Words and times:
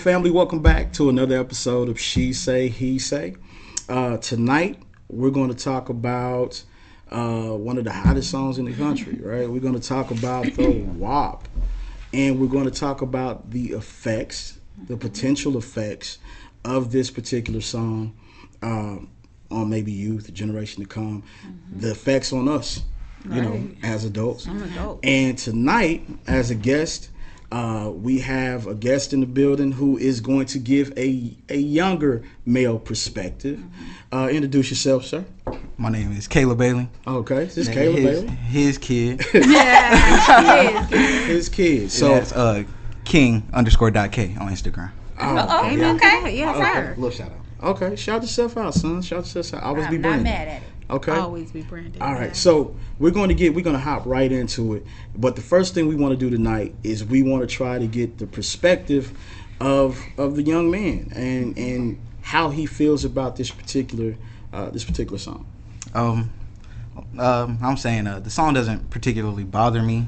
Family, 0.00 0.30
welcome 0.30 0.62
back 0.62 0.94
to 0.94 1.10
another 1.10 1.38
episode 1.38 1.90
of 1.90 2.00
She 2.00 2.32
Say, 2.32 2.68
He 2.68 2.98
Say. 2.98 3.36
Uh, 3.86 4.16
tonight, 4.16 4.82
we're 5.10 5.28
going 5.28 5.50
to 5.52 5.54
talk 5.54 5.90
about 5.90 6.64
uh, 7.10 7.50
one 7.50 7.76
of 7.76 7.84
the 7.84 7.92
hottest 7.92 8.30
songs 8.30 8.56
in 8.56 8.64
the 8.64 8.72
country, 8.72 9.18
right? 9.20 9.46
We're 9.46 9.60
going 9.60 9.78
to 9.78 9.86
talk 9.86 10.10
about 10.10 10.46
the 10.54 10.70
WAP. 10.96 11.46
And 12.14 12.40
we're 12.40 12.46
going 12.46 12.64
to 12.64 12.70
talk 12.70 13.02
about 13.02 13.50
the 13.50 13.72
effects, 13.72 14.58
the 14.86 14.96
potential 14.96 15.58
effects 15.58 16.16
of 16.64 16.92
this 16.92 17.10
particular 17.10 17.60
song 17.60 18.16
um, 18.62 19.10
on 19.50 19.68
maybe 19.68 19.92
youth, 19.92 20.24
the 20.24 20.32
generation 20.32 20.82
to 20.82 20.88
come, 20.88 21.24
the 21.76 21.90
effects 21.90 22.32
on 22.32 22.48
us, 22.48 22.84
you 23.30 23.42
know, 23.42 23.68
as 23.82 24.06
adults. 24.06 24.46
I'm 24.48 24.62
adult. 24.62 25.00
And 25.04 25.36
tonight, 25.36 26.06
as 26.26 26.50
a 26.50 26.54
guest, 26.54 27.10
uh, 27.52 27.90
we 27.92 28.20
have 28.20 28.66
a 28.66 28.74
guest 28.74 29.12
in 29.12 29.20
the 29.20 29.26
building 29.26 29.72
who 29.72 29.96
is 29.98 30.20
going 30.20 30.46
to 30.46 30.58
give 30.58 30.92
a, 30.96 31.34
a 31.48 31.56
younger 31.56 32.22
male 32.46 32.78
perspective. 32.78 33.60
Uh, 34.12 34.28
introduce 34.30 34.70
yourself, 34.70 35.04
sir. 35.04 35.24
My 35.76 35.88
name 35.88 36.12
is 36.12 36.28
Caleb 36.28 36.58
Bailey. 36.58 36.88
Okay, 37.06 37.44
this 37.44 37.56
is 37.58 37.68
And 37.68 37.74
Caleb 37.76 37.96
his, 37.98 38.20
Bailey. 38.22 38.34
His 38.36 38.78
kid. 38.78 39.20
His 41.26 41.48
kid. 41.48 41.90
so 41.90 41.98
So, 42.08 42.14
that's 42.14 42.32
uh, 42.32 42.64
King 43.04 43.48
underscore 43.52 43.90
dot 43.90 44.12
K 44.12 44.36
on 44.40 44.48
Instagram. 44.52 44.90
oh, 45.18 45.64
Amen. 45.66 45.96
Okay. 45.96 46.36
Yes, 46.36 46.56
okay. 46.56 46.72
sir. 46.72 46.94
Little 46.96 47.10
shout 47.10 47.32
out. 47.32 47.36
Okay, 47.62 47.96
shout 47.96 48.22
yourself 48.22 48.56
out, 48.56 48.74
son. 48.74 49.02
Shout 49.02 49.18
yourself 49.34 49.54
out. 49.54 49.62
I 49.62 49.66
Always 49.66 49.86
be 49.88 49.96
I'm 49.96 50.02
not 50.02 50.22
branded. 50.22 50.62
Mad 50.90 51.02
at 51.02 51.08
it. 51.08 51.10
Okay. 51.10 51.20
Always 51.20 51.52
be 51.52 51.62
branded. 51.62 52.02
All 52.02 52.14
right, 52.14 52.34
so 52.34 52.74
we're 52.98 53.10
going 53.10 53.28
to 53.28 53.34
get 53.34 53.54
we're 53.54 53.64
going 53.64 53.76
to 53.76 53.82
hop 53.82 54.06
right 54.06 54.30
into 54.30 54.74
it. 54.74 54.86
But 55.16 55.36
the 55.36 55.42
first 55.42 55.74
thing 55.74 55.88
we 55.88 55.94
want 55.94 56.12
to 56.12 56.16
do 56.16 56.30
tonight 56.30 56.74
is 56.82 57.04
we 57.04 57.22
want 57.22 57.42
to 57.42 57.46
try 57.46 57.78
to 57.78 57.86
get 57.86 58.18
the 58.18 58.26
perspective 58.26 59.16
of 59.60 60.00
of 60.16 60.36
the 60.36 60.42
young 60.42 60.70
man 60.70 61.12
and 61.14 61.56
and 61.58 62.00
how 62.22 62.50
he 62.50 62.66
feels 62.66 63.04
about 63.04 63.36
this 63.36 63.50
particular 63.50 64.16
uh, 64.52 64.70
this 64.70 64.84
particular 64.84 65.18
song. 65.18 65.46
Um, 65.94 66.30
um, 67.18 67.58
I'm 67.62 67.76
saying 67.76 68.06
uh, 68.06 68.20
the 68.20 68.30
song 68.30 68.54
doesn't 68.54 68.90
particularly 68.90 69.44
bother 69.44 69.82
me 69.82 70.06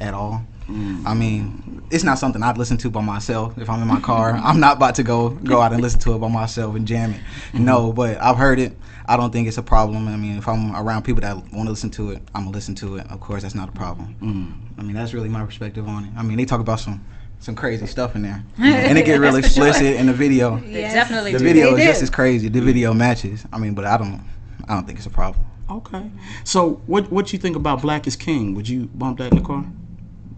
at 0.00 0.14
all. 0.14 0.46
I 0.68 1.14
mean, 1.14 1.82
it's 1.90 2.04
not 2.04 2.18
something 2.18 2.42
I'd 2.42 2.58
listen 2.58 2.76
to 2.78 2.90
by 2.90 3.00
myself 3.00 3.56
if 3.56 3.70
I'm 3.70 3.80
in 3.80 3.88
my 3.88 4.00
car. 4.00 4.32
I'm 4.44 4.60
not 4.60 4.76
about 4.76 4.94
to 4.96 5.02
go 5.02 5.30
go 5.30 5.60
out 5.62 5.72
and 5.72 5.80
listen 5.80 6.00
to 6.00 6.14
it 6.14 6.18
by 6.18 6.28
myself 6.28 6.74
and 6.76 6.86
jam 6.86 7.12
it. 7.12 7.20
Mm-hmm. 7.52 7.64
No, 7.64 7.92
but 7.92 8.20
I've 8.20 8.36
heard 8.36 8.58
it. 8.58 8.76
I 9.06 9.16
don't 9.16 9.32
think 9.32 9.48
it's 9.48 9.56
a 9.56 9.62
problem. 9.62 10.06
I 10.08 10.16
mean, 10.16 10.36
if 10.36 10.46
I'm 10.46 10.76
around 10.76 11.04
people 11.04 11.22
that 11.22 11.36
want 11.36 11.66
to 11.66 11.70
listen 11.70 11.88
to 11.92 12.10
it, 12.10 12.22
I'm 12.34 12.42
gonna 12.42 12.50
listen 12.50 12.74
to 12.76 12.96
it. 12.96 13.10
Of 13.10 13.20
course, 13.20 13.42
that's 13.42 13.54
not 13.54 13.70
a 13.70 13.72
problem. 13.72 14.14
Mm. 14.20 14.78
I 14.78 14.82
mean, 14.82 14.94
that's 14.94 15.14
really 15.14 15.30
my 15.30 15.42
perspective 15.44 15.88
on 15.88 16.04
it. 16.04 16.10
I 16.16 16.22
mean, 16.22 16.36
they 16.36 16.44
talk 16.44 16.60
about 16.60 16.80
some 16.80 17.02
some 17.40 17.54
crazy 17.54 17.86
stuff 17.86 18.14
in 18.14 18.22
there, 18.22 18.44
and 18.58 18.98
it 18.98 19.06
get 19.06 19.20
real 19.20 19.32
That's 19.32 19.46
for 19.48 19.54
sure. 19.54 19.68
explicit 19.68 19.96
in 19.96 20.06
the 20.06 20.12
video. 20.12 20.58
They 20.58 20.82
definitely 20.82 21.32
The 21.32 21.38
do. 21.38 21.44
video 21.44 21.74
They 21.76 21.82
is 21.82 21.88
just 21.88 22.02
as 22.02 22.10
crazy. 22.10 22.48
The 22.48 22.60
video 22.60 22.92
matches. 22.92 23.46
I 23.52 23.58
mean, 23.58 23.74
but 23.74 23.86
I 23.86 23.96
don't. 23.96 24.22
I 24.68 24.74
don't 24.74 24.84
think 24.86 24.98
it's 24.98 25.06
a 25.06 25.10
problem. 25.10 25.46
Okay. 25.70 26.10
So 26.44 26.82
what 26.86 27.10
what 27.10 27.32
you 27.32 27.38
think 27.38 27.56
about 27.56 27.80
Black 27.80 28.06
is 28.06 28.16
King? 28.16 28.54
Would 28.54 28.68
you 28.68 28.90
bump 28.94 29.18
that 29.18 29.32
in 29.32 29.38
the 29.38 29.44
car? 29.44 29.64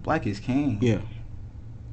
Black 0.03 0.27
is 0.27 0.41
king. 0.41 0.79
Yeah. 0.81 1.01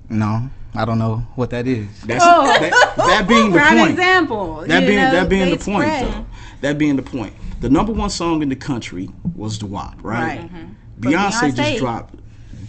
No, 0.09 0.49
I 0.73 0.85
don't 0.85 0.99
know 0.99 1.17
what 1.35 1.49
that 1.49 1.67
is. 1.67 1.87
That's 2.03 2.23
Oh. 2.25 2.45
that, 2.45 2.93
that 2.97 3.27
being 3.27 3.51
the 3.51 3.57
Prime 3.59 3.77
point. 3.77 3.91
example. 3.91 4.63
That 4.67 4.81
being 4.87 4.95
know, 4.99 5.11
that 5.11 5.29
being 5.29 5.49
the 5.49 5.57
point 5.57 5.83
spread. 5.91 6.05
though. 6.13 6.25
That 6.61 6.77
being 6.77 6.95
the 6.95 7.01
point. 7.03 7.33
The 7.59 7.69
number 7.69 7.91
one 7.91 8.09
song 8.09 8.41
in 8.41 8.49
the 8.49 8.55
country 8.55 9.09
was 9.35 9.59
the 9.59 9.65
WAP, 9.65 9.97
right? 10.03 10.39
Right. 10.39 10.39
Mm-hmm. 10.41 11.01
Beyonce, 11.01 11.31
Beyonce- 11.51 11.55
just 11.55 11.77
dropped 11.79 12.15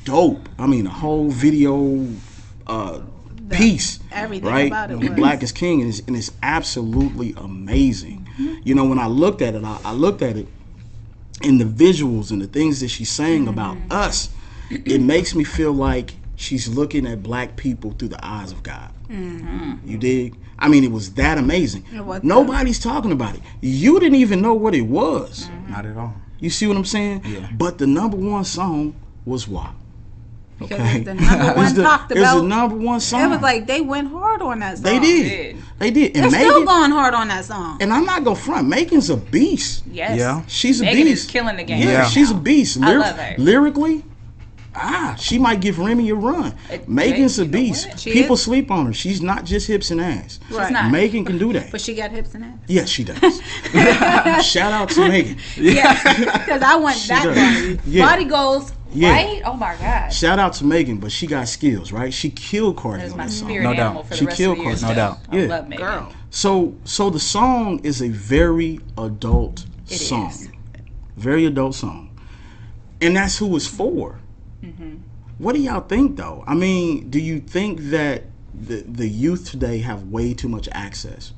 dope. 0.05 0.49
I 0.59 0.67
mean, 0.67 0.87
a 0.87 0.91
whole 0.91 1.29
video 1.31 2.07
uh, 2.67 3.01
piece, 3.51 4.01
everything 4.11 4.49
right? 4.49 4.67
about 4.67 4.91
it 4.91 4.99
was- 4.99 5.11
Black 5.11 5.43
is 5.43 5.53
King, 5.53 5.81
and 5.83 5.91
it's, 5.91 6.01
and 6.01 6.17
it's 6.17 6.33
absolutely 6.43 7.35
amazing. 7.37 8.27
Mm-hmm. 8.41 8.57
You 8.65 8.75
know, 8.75 8.85
when 8.85 8.99
I 8.99 9.07
looked 9.07 9.43
at 9.43 9.55
it, 9.55 9.63
I, 9.65 9.79
I 9.85 9.93
looked 9.93 10.23
at 10.23 10.37
it 10.37 10.49
in 11.43 11.59
the 11.59 11.65
visuals 11.65 12.31
and 12.33 12.43
the 12.43 12.47
things 12.47 12.81
that 12.81 12.89
she's 12.89 13.11
saying 13.11 13.43
mm-hmm. 13.47 13.51
about 13.51 13.77
us. 13.91 14.31
It 14.71 15.01
makes 15.01 15.35
me 15.35 15.45
feel 15.45 15.73
like 15.73 16.15
she's 16.37 16.69
looking 16.69 17.07
at 17.07 17.23
black 17.23 17.57
people 17.57 17.93
through 17.93 18.09
the 18.09 18.25
eyes 18.25 18.53
of 18.53 18.63
God. 18.63 18.91
Mm-hmm. 19.09 19.89
You 19.89 19.99
dig? 19.99 20.37
I 20.59 20.69
mean, 20.69 20.85
it 20.85 20.91
was 20.93 21.15
that 21.15 21.39
amazing. 21.39 21.85
was. 22.05 22.23
Nobody's 22.23 22.79
talking 22.79 23.13
about 23.13 23.35
it. 23.37 23.41
You 23.61 23.99
didn't 24.01 24.17
even 24.17 24.41
know 24.43 24.55
what 24.55 24.75
it 24.75 24.83
was. 24.83 25.47
Mm-hmm. 25.47 25.73
Not 25.73 25.87
at 25.87 25.97
all. 25.97 26.15
You 26.41 26.51
see 26.51 26.67
what 26.67 26.77
I'm 26.77 26.85
saying? 26.85 27.23
Yeah. 27.25 27.49
But 27.57 27.79
the 27.79 27.87
number 27.87 28.17
one 28.17 28.45
song 28.45 28.95
was 29.25 29.49
WAP. 29.49 29.75
Because 30.59 30.73
Okay. 30.81 30.97
it's 30.97 31.05
the 31.05 31.15
number 31.15 31.45
It's 31.49 31.57
one 31.57 31.75
the, 31.77 31.83
talked 31.85 32.11
it's 32.13 32.21
about. 32.21 32.37
the 32.43 32.49
number 32.49 32.77
one 32.77 32.99
song. 33.01 33.23
It 33.23 33.29
was 33.29 33.41
like 33.41 33.67
they 33.69 33.81
went 33.81 34.11
hard 34.11 34.43
on 34.43 34.59
that 34.59 34.79
song. 34.79 34.85
they 34.85 34.99
did. 34.99 35.23
did. 35.29 35.57
They 35.79 35.91
did. 35.93 36.17
And 36.17 36.25
They're 36.33 36.41
still 36.41 36.65
going 36.65 36.91
hard 36.91 37.15
on 37.15 37.29
that 37.29 37.45
song. 37.45 37.79
and 37.81 37.93
I'm 37.93 38.05
not 38.05 38.25
gonna 38.25 38.35
front. 38.37 38.67
Megan's 38.69 39.09
a 39.11 39.17
beast. 39.17 39.85
Yes. 39.91 40.19
Yeah. 40.19 40.43
She's 40.49 40.81
a 40.81 40.85
Megan 40.85 41.05
beast. 41.05 41.25
is 41.27 41.31
killing 41.31 41.57
the 41.57 41.63
game. 41.65 41.87
Yeah, 41.87 42.01
right 42.03 42.11
she's 42.11 42.31
a 42.31 42.35
now. 42.35 42.41
beast. 42.41 42.79
I 42.83 42.97
love 42.97 43.17
her. 43.17 43.35
Lyrically, 43.39 44.05
ah, 44.81 45.17
she 45.19 45.39
might 45.39 45.61
give 45.61 45.79
Remy 45.79 46.09
a 46.11 46.15
run. 46.15 46.55
It- 46.71 46.89
Megan's 46.89 47.39
a 47.39 47.45
beast. 47.45 48.05
People 48.05 48.35
is. 48.35 48.43
sleep 48.43 48.71
on 48.71 48.87
her. 48.87 48.93
She's 48.93 49.21
not 49.21 49.45
just 49.45 49.67
hips 49.67 49.91
and 49.91 50.01
ass. 50.01 50.39
Right. 50.51 50.73
not. 50.73 50.91
Megan 50.91 51.25
can 51.25 51.39
do 51.39 51.53
that. 51.53 51.71
But 51.71 51.81
she 51.81 51.95
got 51.95 52.11
hips 52.11 52.35
and 52.35 52.45
ass. 52.45 52.59
yes, 52.67 52.89
she 52.89 53.05
does. 53.05 53.19
Shout 54.47 54.73
out 54.73 54.89
to 54.91 55.09
Megan. 55.09 55.37
Yeah, 55.57 55.93
because 56.39 56.63
I 56.63 56.77
want 56.77 56.97
that 57.09 57.25
does. 57.25 57.37
body. 57.77 57.81
Yeah. 57.91 58.07
Body 58.07 58.25
goals. 58.25 58.73
Yeah. 58.93 59.11
Right? 59.13 59.43
Oh 59.45 59.53
my 59.55 59.77
God. 59.77 60.09
Shout 60.13 60.39
out 60.39 60.55
to 60.55 60.65
Megan, 60.65 60.97
but 60.99 61.13
she 61.13 61.27
got 61.27 61.47
skills, 61.49 61.93
right? 61.93 62.13
She 62.13 62.31
killed 62.31 62.79
Cardi 62.79 63.01
That 63.03 63.07
is 63.07 63.13
on 63.13 63.19
my 63.19 63.25
that 63.27 63.31
song. 63.33 63.63
No 63.63 63.75
doubt. 63.75 64.07
for 64.07 64.15
She 64.15 64.21
the 64.21 64.27
rest 64.29 64.37
killed 64.39 64.53
of 64.53 64.65
the 64.65 64.65
year. 64.65 64.73
Courtney. 64.77 64.89
No 64.89 64.93
still. 64.93 64.95
doubt. 64.95 65.19
I 65.31 65.37
Yeah. 65.37 65.47
love 65.49 65.69
Megan. 65.69 65.87
Girl. 65.87 66.13
So, 66.31 66.75
so 66.85 67.11
the 67.11 67.21
song 67.21 67.81
is 67.85 68.01
a 68.03 68.09
very 68.09 68.81
adult 68.97 69.67
It 69.91 69.99
song, 69.99 70.31
is. 70.31 70.49
very 71.17 71.45
adult 71.45 71.75
song, 71.75 72.09
and 73.03 73.15
that's 73.17 73.37
who 73.39 73.55
it's 73.57 73.67
for. 73.67 74.19
Mm-hmm. 74.69 74.97
What 75.39 75.55
do 75.55 75.61
y'all 75.61 75.81
think, 75.81 76.17
though? 76.17 76.45
I 76.47 76.55
mean, 76.55 77.09
do 77.11 77.21
you 77.21 77.41
think 77.41 77.81
that 77.91 78.25
the 78.53 78.83
the 78.83 79.09
youth 79.09 79.49
today 79.51 79.79
have 79.79 80.05
way 80.09 80.35
too 80.35 80.49
much 80.49 80.69
access? 80.73 81.33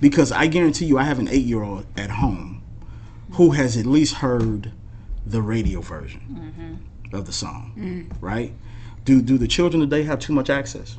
Because 0.00 0.30
I 0.32 0.46
guarantee 0.46 0.84
you, 0.86 0.98
I 0.98 1.04
have 1.04 1.18
an 1.18 1.28
eight 1.28 1.44
year 1.46 1.62
old 1.62 1.86
at 1.96 2.10
home 2.10 2.62
who 3.32 3.50
has 3.52 3.76
at 3.76 3.86
least 3.86 4.14
heard 4.16 4.72
the 5.26 5.42
radio 5.42 5.80
version 5.80 6.20
Mm-hmm. 6.30 7.16
of 7.16 7.26
the 7.26 7.32
song, 7.32 7.72
Mm. 7.76 8.16
right? 8.20 8.52
Do 9.04 9.20
do 9.22 9.38
the 9.38 9.48
children 9.48 9.80
today 9.80 10.02
have 10.04 10.18
too 10.20 10.32
much 10.32 10.50
access? 10.50 10.96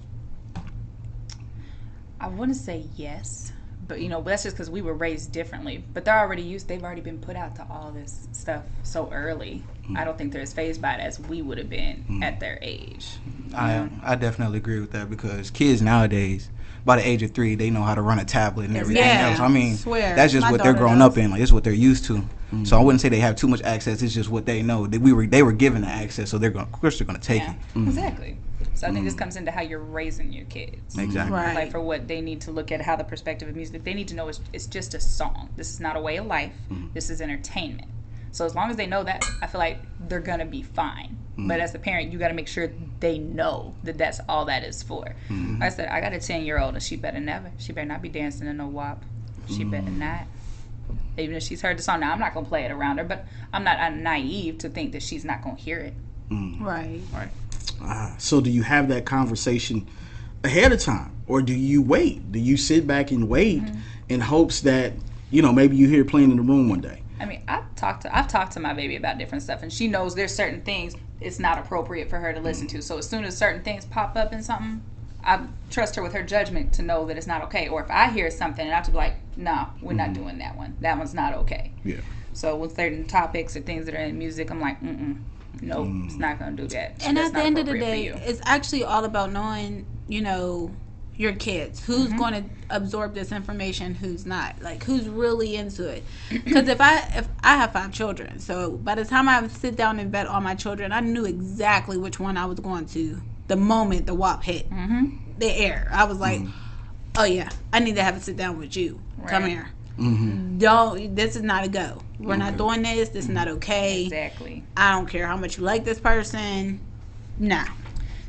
I 2.19 2.27
want 2.27 2.51
to 2.53 2.59
say 2.59 2.85
yes, 2.95 3.53
but 3.89 3.99
you 3.99 4.07
know, 4.07 4.21
that's 4.21 4.43
just 4.43 4.55
because 4.55 4.69
we 4.69 4.81
were 4.81 4.93
raised 4.93 5.33
differently. 5.33 5.83
But 5.93 6.05
they're 6.05 6.17
already 6.17 6.43
used. 6.43 6.69
They've 6.69 6.83
already 6.83 7.01
been 7.01 7.17
put 7.17 7.35
out 7.35 7.55
to 7.57 7.65
all 7.69 7.91
this 7.91 8.27
stuff 8.31 8.63
so 8.83 9.09
early. 9.11 9.63
Mm. 9.89 9.97
I 9.97 10.05
don't 10.05 10.17
think 10.17 10.31
they're 10.31 10.43
as 10.43 10.53
phased 10.53 10.81
by 10.81 10.93
it 10.93 11.01
as 11.01 11.19
we 11.19 11.41
would 11.41 11.57
have 11.57 11.69
been 11.69 12.05
mm. 12.09 12.23
at 12.23 12.39
their 12.39 12.59
age. 12.61 13.17
I 13.53 13.89
I 14.03 14.15
definitely 14.15 14.59
agree 14.59 14.79
with 14.79 14.91
that 14.91 15.09
because 15.09 15.49
kids 15.49 15.81
nowadays, 15.81 16.49
by 16.85 16.97
the 16.97 17.05
age 17.07 17.23
of 17.23 17.31
three, 17.31 17.55
they 17.55 17.71
know 17.71 17.81
how 17.81 17.95
to 17.95 18.01
run 18.03 18.19
a 18.19 18.25
tablet 18.25 18.67
and 18.67 18.77
everything 18.77 19.03
Yeah. 19.03 19.29
else. 19.31 19.39
I 19.39 19.47
mean, 19.47 19.75
Swear. 19.75 20.15
that's 20.15 20.31
just 20.31 20.43
My 20.45 20.51
what 20.51 20.61
they're 20.63 20.73
growing 20.73 20.99
does. 20.99 21.11
up 21.11 21.17
in. 21.17 21.31
Like, 21.31 21.41
it's 21.41 21.51
what 21.51 21.63
they're 21.63 21.73
used 21.73 22.05
to. 22.05 22.23
Mm. 22.53 22.67
So 22.67 22.79
I 22.79 22.83
wouldn't 22.83 23.01
say 23.01 23.09
they 23.09 23.19
have 23.19 23.35
too 23.35 23.47
much 23.47 23.63
access. 23.63 24.01
It's 24.03 24.13
just 24.13 24.29
what 24.29 24.45
they 24.45 24.61
know. 24.61 24.85
That 24.85 25.01
we 25.01 25.13
were 25.13 25.25
they 25.25 25.41
were 25.41 25.51
given 25.51 25.81
the 25.81 25.87
access, 25.87 26.29
so 26.29 26.37
they're 26.37 26.51
going. 26.51 26.65
Of 26.65 26.71
course, 26.71 26.99
they're 26.99 27.07
going 27.07 27.19
to 27.19 27.27
take 27.27 27.41
Yeah, 27.41 27.53
it. 27.75 27.87
exactly. 27.87 28.37
So 28.79 28.87
I 28.87 28.91
think 28.91 29.03
this 29.03 29.13
mm. 29.13 29.17
comes 29.19 29.35
into 29.35 29.51
how 29.51 29.61
you're 29.61 29.79
raising 29.79 30.31
your 30.31 30.45
kids. 30.45 30.97
Exactly. 30.97 31.35
Right. 31.35 31.53
Like 31.53 31.71
for 31.71 31.81
what 31.81 32.07
they 32.07 32.21
need 32.21 32.39
to 32.41 32.51
look 32.51 32.71
at, 32.71 32.79
how 32.79 32.95
the 32.95 33.03
perspective 33.03 33.49
of 33.49 33.55
music. 33.57 33.83
They 33.83 33.93
need 33.93 34.07
to 34.07 34.15
know 34.15 34.29
it's, 34.29 34.39
it's 34.53 34.67
just 34.67 34.93
a 34.93 35.01
song. 35.01 35.49
This 35.57 35.73
is 35.73 35.81
not 35.81 35.97
a 35.97 35.99
way 35.99 36.15
of 36.15 36.27
life. 36.27 36.53
Mm-hmm. 36.71 36.93
This 36.93 37.09
is 37.09 37.19
entertainment. 37.19 37.89
So 38.31 38.45
as 38.45 38.55
long 38.55 38.69
as 38.69 38.77
they 38.77 38.87
know 38.87 39.03
that, 39.03 39.25
I 39.41 39.47
feel 39.47 39.59
like 39.59 39.79
they're 40.07 40.21
gonna 40.21 40.45
be 40.45 40.63
fine. 40.63 41.17
Mm. 41.37 41.49
But 41.49 41.59
as 41.59 41.75
a 41.75 41.79
parent, 41.79 42.13
you 42.13 42.19
got 42.19 42.29
to 42.29 42.33
make 42.33 42.47
sure 42.47 42.71
they 43.01 43.17
know 43.17 43.75
that 43.83 43.97
that's 43.97 44.21
all 44.29 44.45
that 44.45 44.63
is 44.63 44.81
for. 44.81 45.13
Mm-hmm. 45.27 45.59
Like 45.59 45.73
I 45.73 45.75
said, 45.75 45.89
I 45.89 45.99
got 45.99 46.13
a 46.13 46.19
ten 46.19 46.45
year 46.45 46.57
old, 46.57 46.75
and 46.75 46.81
she 46.81 46.95
better 46.95 47.19
never. 47.19 47.51
She 47.57 47.73
better 47.73 47.87
not 47.87 48.01
be 48.01 48.07
dancing 48.07 48.47
in 48.47 48.55
no 48.55 48.67
WAP. 48.67 49.03
She 49.49 49.65
mm. 49.65 49.71
better 49.71 49.89
not. 49.89 50.21
Even 51.17 51.35
if 51.35 51.43
she's 51.43 51.61
heard 51.61 51.77
the 51.77 51.83
song, 51.83 51.99
now 51.99 52.13
I'm 52.13 52.19
not 52.19 52.33
gonna 52.33 52.47
play 52.47 52.63
it 52.63 52.71
around 52.71 52.99
her, 52.99 53.03
but 53.03 53.25
I'm 53.51 53.65
not 53.65 53.77
I'm 53.77 54.03
naive 54.03 54.59
to 54.59 54.69
think 54.69 54.93
that 54.93 55.03
she's 55.03 55.25
not 55.25 55.41
gonna 55.41 55.57
hear 55.57 55.79
it. 55.79 55.93
Right. 56.31 57.01
Right. 57.11 57.29
Ah, 57.81 58.15
so 58.17 58.41
do 58.41 58.49
you 58.49 58.63
have 58.63 58.89
that 58.89 59.05
conversation 59.05 59.87
ahead 60.43 60.71
of 60.71 60.79
time 60.79 61.11
or 61.27 61.41
do 61.41 61.53
you 61.53 61.81
wait 61.81 62.31
do 62.31 62.39
you 62.39 62.55
sit 62.57 62.87
back 62.87 63.11
and 63.11 63.27
wait 63.27 63.61
in 64.07 64.21
hopes 64.21 64.61
that 64.61 64.93
you 65.29 65.41
know 65.41 65.51
maybe 65.51 65.75
you 65.75 65.87
hear 65.87 66.05
playing 66.05 66.31
in 66.31 66.37
the 66.37 66.43
room 66.43 66.69
one 66.69 66.81
day 66.81 67.03
I 67.19 67.25
mean, 67.25 67.41
I've 67.47 67.75
talked 67.75 68.03
to 68.03 68.17
I've 68.17 68.27
talked 68.29 68.53
to 68.53 68.59
my 68.59 68.73
baby 68.73 68.95
about 68.95 69.17
different 69.17 69.43
stuff, 69.43 69.61
and 69.61 69.71
she 69.73 69.87
knows 69.87 70.15
there's 70.15 70.33
certain 70.33 70.61
things 70.61 70.95
it's 71.19 71.37
not 71.39 71.57
appropriate 71.57 72.09
for 72.09 72.17
her 72.19 72.31
to 72.33 72.39
listen 72.39 72.65
to. 72.67 72.81
So 72.81 72.97
as 72.97 73.09
soon 73.09 73.25
as 73.25 73.37
certain 73.37 73.61
things 73.61 73.83
pop 73.85 74.15
up 74.15 74.31
in 74.31 74.41
something, 74.41 74.81
I 75.21 75.47
trust 75.69 75.95
her 75.97 76.01
with 76.01 76.13
her 76.13 76.23
judgment 76.23 76.71
to 76.73 76.81
know 76.81 77.05
that 77.05 77.17
it's 77.17 77.27
not 77.27 77.43
okay. 77.43 77.67
Or 77.67 77.83
if 77.83 77.91
I 77.91 78.09
hear 78.09 78.31
something 78.31 78.63
and 78.63 78.71
I 78.71 78.75
have 78.75 78.85
to 78.85 78.91
be 78.91 78.97
like, 78.97 79.17
no, 79.35 79.67
we're 79.81 79.93
not 79.93 80.13
doing 80.13 80.37
that 80.37 80.55
one. 80.55 80.77
That 80.79 80.97
one's 80.97 81.13
not 81.13 81.33
okay. 81.33 81.73
yeah 81.83 81.97
So 82.31 82.55
with 82.55 82.75
certain 82.75 83.05
topics 83.05 83.57
or 83.57 83.59
things 83.59 83.85
that 83.85 83.95
are 83.95 83.97
in 83.97 84.17
music, 84.17 84.49
I'm 84.49 84.61
like, 84.61 84.81
mm 84.81 84.97
mm 84.97 85.17
nope, 85.61 85.87
it's 86.05 86.15
mm. 86.15 86.19
not 86.19 86.39
gonna 86.39 86.55
do 86.55 86.67
that. 86.67 87.05
And 87.05 87.17
That's 87.17 87.29
at 87.29 87.33
the 87.33 87.41
end 87.41 87.57
of 87.57 87.65
the 87.65 87.77
day, 87.77 88.07
it's 88.07 88.41
actually 88.45 88.83
all 88.83 89.05
about 89.05 89.31
knowing, 89.31 89.85
you 90.07 90.21
know, 90.21 90.71
your 91.19 91.33
kids. 91.33 91.83
Who's 91.83 92.07
mm-hmm. 92.07 92.17
going 92.17 92.33
to 92.33 92.49
absorb 92.69 93.13
this 93.13 93.33
information? 93.33 93.93
Who's 93.93 94.25
not? 94.25 94.61
Like 94.61 94.83
who's 94.83 95.07
really 95.09 95.57
into 95.57 95.85
it? 95.87 96.03
Because 96.29 96.69
if 96.69 96.79
I 96.79 96.99
if 97.13 97.27
I 97.43 97.57
have 97.57 97.73
five 97.73 97.91
children, 97.91 98.39
so 98.39 98.77
by 98.77 98.95
the 98.95 99.03
time 99.03 99.27
I 99.27 99.45
sit 99.49 99.75
down 99.75 99.99
and 99.99 100.11
vet 100.11 100.27
all 100.27 100.39
my 100.39 100.55
children, 100.55 100.93
I 100.93 101.01
knew 101.01 101.25
exactly 101.25 101.97
which 101.97 102.21
one 102.21 102.37
I 102.37 102.45
was 102.45 102.59
going 102.61 102.85
to 102.87 103.21
the 103.49 103.57
moment 103.57 104.05
the 104.05 104.15
WAP 104.15 104.43
hit 104.43 104.69
mm-hmm. 104.69 105.17
the 105.37 105.51
air. 105.51 105.89
I 105.91 106.05
was 106.05 106.19
like, 106.19 106.39
mm. 106.39 106.51
oh 107.17 107.25
yeah, 107.25 107.49
I 107.73 107.79
need 107.79 107.95
to 107.95 108.03
have 108.03 108.15
a 108.15 108.21
sit 108.21 108.37
down 108.37 108.57
with 108.57 108.77
you. 108.77 109.01
Come 109.27 109.43
Right. 109.43 109.51
Here. 109.99 110.57
Don't. 110.59 111.15
This 111.15 111.35
is 111.35 111.41
not 111.41 111.63
a 111.63 111.69
go. 111.69 112.01
We're 112.19 112.35
not 112.37 112.57
doing 112.57 112.81
this. 112.81 113.09
This 113.09 113.25
is 113.25 113.29
not 113.29 113.47
mm-hmm. 113.47 113.57
okay. 113.57 114.03
Exactly. 114.03 114.63
I 114.75 114.91
don't 114.91 115.07
care 115.07 115.25
how 115.25 115.37
much 115.37 115.57
you 115.57 115.63
like 115.63 115.85
this 115.85 115.99
person. 115.99 116.81
Nah. 117.37 117.65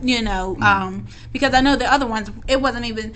You 0.03 0.23
know, 0.23 0.55
mm-hmm. 0.55 0.63
um, 0.63 1.07
because 1.33 1.53
I 1.53 1.61
know 1.61 1.77
the 1.77 1.93
other 1.93 2.07
ones, 2.07 2.31
it 2.49 2.61
wasn't 2.61 2.87
even. 2.87 3.13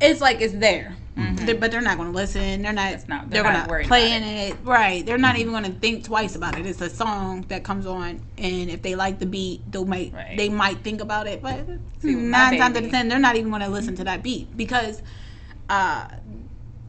It's 0.00 0.20
like 0.20 0.42
it's 0.42 0.52
there, 0.52 0.94
They're- 1.16 1.54
but 1.54 1.70
they're 1.70 1.80
not 1.80 1.96
going 1.96 2.10
to 2.10 2.14
listen. 2.14 2.60
They're 2.60 2.74
not. 2.74 3.08
Not- 3.08 3.30
they're 3.30 3.42
they're 3.42 3.52
not 3.52 3.68
worried 3.68 3.86
play 3.86 4.12
in 4.12 4.22
it. 4.22 4.56
Right. 4.62 5.06
They're 5.06 5.16
not 5.16 5.36
even 5.38 5.52
going 5.52 5.64
to 5.64 5.72
think 5.72 6.04
twice 6.04 6.36
about 6.36 6.58
it. 6.58 6.66
It's 6.66 6.82
a 6.82 6.90
song 6.90 7.46
that 7.48 7.64
comes 7.64 7.86
on, 7.86 8.20
and 8.36 8.68
if 8.68 8.82
they 8.82 8.94
like 8.94 9.18
the 9.18 9.24
beat, 9.24 9.70
they 9.72 9.82
might 9.84 10.12
Right. 10.12 10.36
they 10.36 10.50
might 10.50 10.80
think 10.80 11.00
about 11.00 11.26
it. 11.26 11.40
But 11.40 11.64
See, 12.02 12.14
nine 12.14 12.58
times 12.58 12.76
out 12.76 12.84
of 12.84 12.90
ten, 12.90 13.08
they're 13.08 13.18
not 13.18 13.36
even 13.36 13.48
going 13.48 13.62
to 13.62 13.68
listen 13.68 13.96
to 13.96 14.04
that 14.04 14.22
beat 14.22 14.54
because 14.56 15.00
uh, 15.70 16.08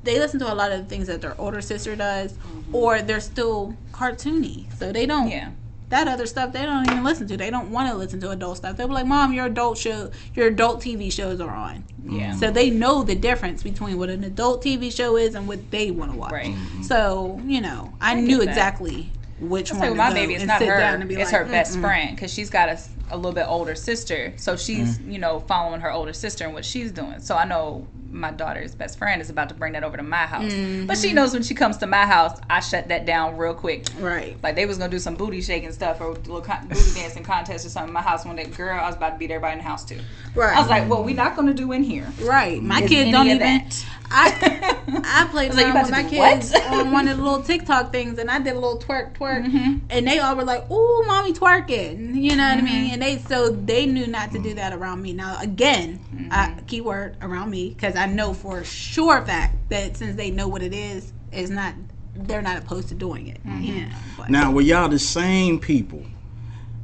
they 0.03 0.19
listen 0.19 0.39
to 0.39 0.51
a 0.51 0.55
lot 0.55 0.71
of 0.71 0.79
the 0.79 0.85
things 0.85 1.07
that 1.07 1.21
their 1.21 1.39
older 1.39 1.61
sister 1.61 1.95
does, 1.95 2.33
mm-hmm. 2.33 2.75
or 2.75 3.01
they're 3.01 3.19
still 3.19 3.75
cartoony, 3.91 4.65
so 4.77 4.91
they 4.91 5.05
don't 5.05 5.29
Yeah. 5.29 5.49
that 5.89 6.07
other 6.07 6.25
stuff 6.25 6.51
they 6.51 6.63
don't 6.63 6.85
even 6.89 7.03
listen 7.03 7.27
to. 7.27 7.38
They 7.38 7.49
don't 7.49 7.71
want 7.71 7.89
to 7.89 7.97
listen 7.97 8.19
to 8.21 8.31
adult 8.31 8.57
stuff. 8.57 8.77
They'll 8.77 8.88
be 8.88 8.94
like, 8.94 9.05
"Mom, 9.07 9.33
your 9.33 9.45
adult 9.45 9.77
show, 9.77 10.11
your 10.35 10.47
adult 10.47 10.81
TV 10.81 11.11
shows 11.11 11.39
are 11.39 11.49
on." 11.53 11.83
Yeah. 12.05 12.35
So 12.35 12.51
they 12.51 12.69
know 12.69 13.03
the 13.03 13.15
difference 13.15 13.63
between 13.63 13.97
what 13.97 14.09
an 14.09 14.23
adult 14.23 14.63
TV 14.63 14.91
show 14.95 15.17
is 15.17 15.35
and 15.35 15.47
what 15.47 15.71
they 15.71 15.91
want 15.91 16.11
to 16.11 16.17
watch. 16.17 16.31
Right. 16.31 16.53
Mm-hmm. 16.53 16.83
So 16.83 17.39
you 17.45 17.61
know, 17.61 17.94
I, 18.01 18.15
get 18.15 18.23
knew 18.23 18.41
exactly 18.41 19.11
which 19.39 19.69
Say 19.69 19.77
one. 19.77 19.89
with 19.89 19.97
my 19.97 20.13
baby, 20.13 20.35
it's 20.35 20.45
not 20.45 20.61
her. 20.61 20.77
down 20.79 20.99
and 20.99 21.07
be 21.07 21.15
It's 21.15 21.31
like, 21.31 21.41
her 21.44 21.47
best 21.47 21.77
"Mm-mm." 21.77 21.81
friend 21.81 22.15
because 22.15 22.33
she's 22.33 22.49
got 22.49 22.69
a, 22.69 22.79
a 23.11 23.15
little 23.15 23.33
bit 23.33 23.45
older 23.47 23.75
sister. 23.75 24.33
So 24.38 24.55
she's, 24.57 24.97
mm-hmm. 24.97 25.11
you 25.11 25.19
know, 25.19 25.39
following 25.41 25.81
her 25.81 25.91
older 25.91 26.13
sister 26.13 26.45
and 26.45 26.53
what 26.53 26.65
she's 26.65 26.91
doing. 26.91 27.19
So 27.19 27.35
I 27.35 27.45
know 27.45 27.88
my 28.12 28.31
daughter's 28.31 28.74
best 28.75 28.98
friend 28.98 29.21
is 29.21 29.30
about 29.30 29.50
to 29.50 29.56
bring 29.56 29.74
that 29.74 29.83
over 29.83 29.98
to 29.98 30.04
my 30.04 30.25
house. 30.25 30.54
But 30.86 30.98
she 30.98 31.13
knows 31.13 31.33
when 31.33 31.44
she 31.44 31.54
comes 31.54 31.77
to 31.77 31.88
my 31.88 32.06
house, 32.06 32.39
I 32.50 32.59
shut 32.59 32.88
that 32.88 33.06
down 33.06 33.38
real 33.38 33.54
quick. 33.54 33.86
Right. 34.00 34.38
Like 34.42 34.56
they 34.56 34.65
was 34.65 34.77
gonna 34.77 34.89
do 34.92 35.00
some 35.00 35.15
booty 35.15 35.42
shaking 35.42 35.71
stuff 35.71 36.00
or 36.01 36.12
little 36.13 36.42
con- 36.42 36.68
booty 36.68 36.94
dancing 36.94 37.24
contest 37.24 37.65
or 37.65 37.69
something 37.69 37.89
in 37.89 37.94
my 37.94 38.01
house 38.01 38.25
one 38.25 38.36
day. 38.36 38.45
Girl, 38.45 38.80
I 38.80 38.88
was 38.88 38.95
about 38.95 39.12
to 39.12 39.18
beat 39.18 39.31
everybody 39.31 39.54
in 39.54 39.57
the 39.59 39.63
house 39.63 39.83
too. 39.86 40.00
Right. 40.36 40.56
I 40.56 40.59
was 40.62 40.69
like, 40.69 40.89
well, 40.89 41.04
we're 41.04 41.15
not 41.15 41.36
gonna 41.36 41.54
do 41.54 41.71
in 41.71 41.83
here. 41.83 42.07
Right. 42.21 42.62
My 42.62 42.81
Is 42.81 42.89
kids 42.89 43.12
don't 43.12 43.25
even. 43.27 43.39
that. 43.39 43.86
I 44.09 44.77
I 45.04 45.27
played 45.30 45.50
was 45.50 45.57
like, 45.57 45.74
with 45.74 45.92
my 45.92 46.04
kids 46.04 46.54
on 46.69 46.92
one 46.94 47.07
of 47.09 47.18
the 47.18 47.24
little 47.24 47.44
TikTok 47.44 47.92
things, 47.92 48.18
and 48.19 48.31
I 48.31 48.39
did 48.39 48.51
a 48.56 48.59
little 48.59 48.80
twerk 48.80 49.13
twerk, 49.18 49.44
Mm-hmm. 49.45 49.77
and 49.89 50.07
they 50.07 50.19
all 50.19 50.36
were 50.36 50.45
like, 50.45 50.69
"Ooh, 50.71 51.04
mommy 51.07 51.33
twerking," 51.33 52.15
you 52.15 52.36
know 52.38 52.48
what 52.48 52.57
I 52.57 52.62
mean? 52.62 52.94
And 52.94 53.01
they 53.01 53.18
so 53.18 53.50
they 53.50 53.86
knew 53.86 54.07
not 54.07 54.31
to 54.31 54.39
do 54.39 54.54
that 54.54 54.71
around 54.71 55.01
me. 55.01 55.12
Now 55.12 55.38
again, 55.42 56.00
I, 56.31 56.48
Mm-hmm. 56.48 56.65
keyword 56.68 57.18
around 57.21 57.50
me 57.51 57.69
because 57.69 57.95
I 57.97 58.05
know 58.05 58.33
for 58.33 58.59
a 58.59 58.65
sure 58.65 59.25
fact 59.25 59.69
that 59.69 59.97
since 59.97 60.15
they 60.15 60.31
know 60.31 60.47
what 60.47 60.61
it 60.61 60.73
is, 60.73 61.13
it's 61.31 61.49
not 61.49 61.73
they're 62.15 62.41
not 62.41 62.57
opposed 62.57 62.89
to 62.89 62.95
doing 62.95 63.27
it. 63.27 63.44
Mm-hmm. 63.45 63.63
Yeah. 63.63 63.89
But- 64.17 64.29
Now, 64.29 64.51
were 64.51 64.61
y'all 64.61 64.89
the 64.89 64.97
same 64.99 65.59
people 65.59 66.03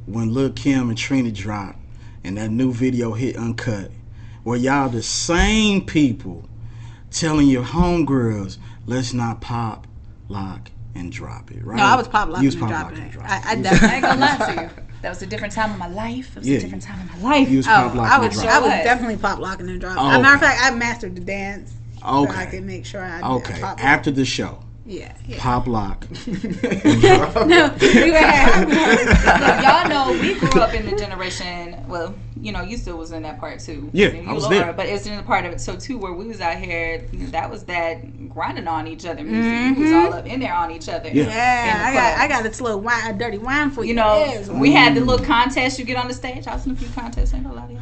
when 0.06 0.32
Lil 0.32 0.50
Kim 0.52 0.88
and 0.90 0.98
Trina 0.98 1.32
dropped 1.32 1.78
and 2.22 2.36
that 2.38 2.50
new 2.50 2.72
video 2.72 3.12
hit 3.12 3.36
uncut? 3.36 3.90
Were 4.44 4.56
y'all 4.56 4.88
the 4.88 5.02
same 5.02 5.84
people 5.86 6.48
telling 7.10 7.48
your 7.48 7.64
homegirls, 7.64 8.58
let's 8.86 9.12
not 9.12 9.40
pop, 9.40 9.86
lock, 10.28 10.70
and 10.94 11.12
drop 11.12 11.50
it, 11.50 11.64
right? 11.64 11.76
no, 11.76 11.84
I 11.84 11.96
was 11.96 12.08
pop 12.08 12.28
locking 12.28 12.42
You 12.44 12.48
was 12.48 12.54
and 12.54 12.60
pop, 12.62 12.70
dropping 12.70 12.98
lock, 12.98 13.14
and 13.14 13.14
it. 13.14 13.20
I, 13.24 13.42
I 13.44 13.54
You 13.54 13.88
I 13.88 13.94
ain't 13.96 14.02
gonna 14.04 14.20
lie 14.20 14.36
to 14.46 14.60
you. 14.60 14.70
That 15.02 15.10
was 15.10 15.20
a 15.20 15.26
different 15.26 15.52
time 15.52 15.70
in 15.70 15.78
my 15.78 15.88
life. 15.88 16.34
It 16.34 16.38
was 16.38 16.48
Yeah. 16.48 16.56
a 16.56 16.60
different 16.62 16.82
time 16.82 16.98
in 16.98 17.06
my 17.22 17.28
life. 17.30 17.50
You 17.50 17.58
was 17.58 17.66
Oh, 17.66 17.70
pop, 17.72 17.94
lock, 17.94 18.10
I 18.10 18.14
and 18.14 18.24
was. 18.24 18.38
I 18.38 18.58
was 18.58 18.70
definitely 18.70 19.18
pop 19.18 19.38
locking 19.38 19.68
and 19.68 19.78
dropping. 19.78 20.02
Oh, 20.02 20.08
As 20.08 20.16
a 20.18 20.22
matter 20.22 20.34
of 20.36 20.40
fact, 20.40 20.60
I 20.62 20.70
mastered 20.74 21.14
the 21.14 21.20
dance. 21.20 21.74
So 22.00 22.06
I 22.06 22.20
Okay. 22.22 22.46
could 22.46 22.64
make 22.64 22.86
sure 22.86 23.02
I 23.02 23.20
Okay. 23.20 23.60
Pop 23.60 23.78
lock. 23.78 23.84
After 23.84 24.10
the 24.10 24.24
show, 24.24 24.63
Yeah. 24.86 25.16
yeah. 25.26 25.38
pop, 25.40 25.66
lock. 25.66 26.06
no, 26.26 27.74
we 27.80 28.10
were 28.10 28.16
at- 28.16 28.68
Look, 28.68 29.64
y'all 29.64 29.88
know 29.88 30.20
we 30.20 30.34
grew 30.34 30.60
up 30.60 30.74
in 30.74 30.84
the 30.84 30.94
generation. 30.94 31.82
Well, 31.88 32.14
you 32.36 32.52
know, 32.52 32.62
you 32.62 32.76
still 32.76 32.98
was 32.98 33.10
in 33.12 33.22
that 33.22 33.40
part 33.40 33.60
too. 33.60 33.88
Yeah, 33.94 34.08
you 34.08 34.28
I 34.28 34.32
was 34.34 34.44
Laura, 34.44 34.56
there. 34.56 34.72
But 34.74 34.86
it's 34.86 35.06
in 35.06 35.16
the 35.16 35.22
part 35.22 35.46
of 35.46 35.52
it 35.52 35.60
so 35.60 35.76
too 35.76 35.96
where 35.96 36.12
we 36.12 36.26
was 36.26 36.42
out 36.42 36.58
here. 36.58 36.98
That 37.30 37.50
was 37.50 37.64
that 37.64 38.28
grinding 38.28 38.68
on 38.68 38.86
each 38.86 39.06
other 39.06 39.24
music. 39.24 39.78
We 39.78 39.84
was 39.84 39.92
mm-hmm. 39.92 40.06
all 40.06 40.18
up 40.18 40.26
in 40.26 40.40
there 40.40 40.52
on 40.52 40.70
each 40.70 40.90
other. 40.90 41.08
Yeah. 41.08 41.24
Yeah, 41.24 41.82
I 41.86 41.94
got 41.94 42.18
I 42.18 42.28
got 42.28 42.60
a 42.60 42.62
little 42.62 42.80
wine, 42.80 43.14
a 43.14 43.18
dirty 43.18 43.38
wine 43.38 43.70
for 43.70 43.82
you. 43.82 43.90
You 43.90 43.94
know, 43.94 44.18
Yes. 44.18 44.48
we 44.50 44.72
had 44.72 44.94
the 44.94 45.00
little 45.00 45.24
mm. 45.24 45.28
contest. 45.28 45.78
You 45.78 45.86
get 45.86 45.96
on 45.96 46.08
the 46.08 46.14
stage. 46.14 46.46
I 46.46 46.54
was 46.54 46.66
in 46.66 46.72
a 46.72 46.76
few 46.76 46.88
contests. 46.88 47.32
Ain't 47.32 47.44
gonna 47.44 47.56
lie 47.56 47.66
to 47.66 47.72
you. 47.72 47.80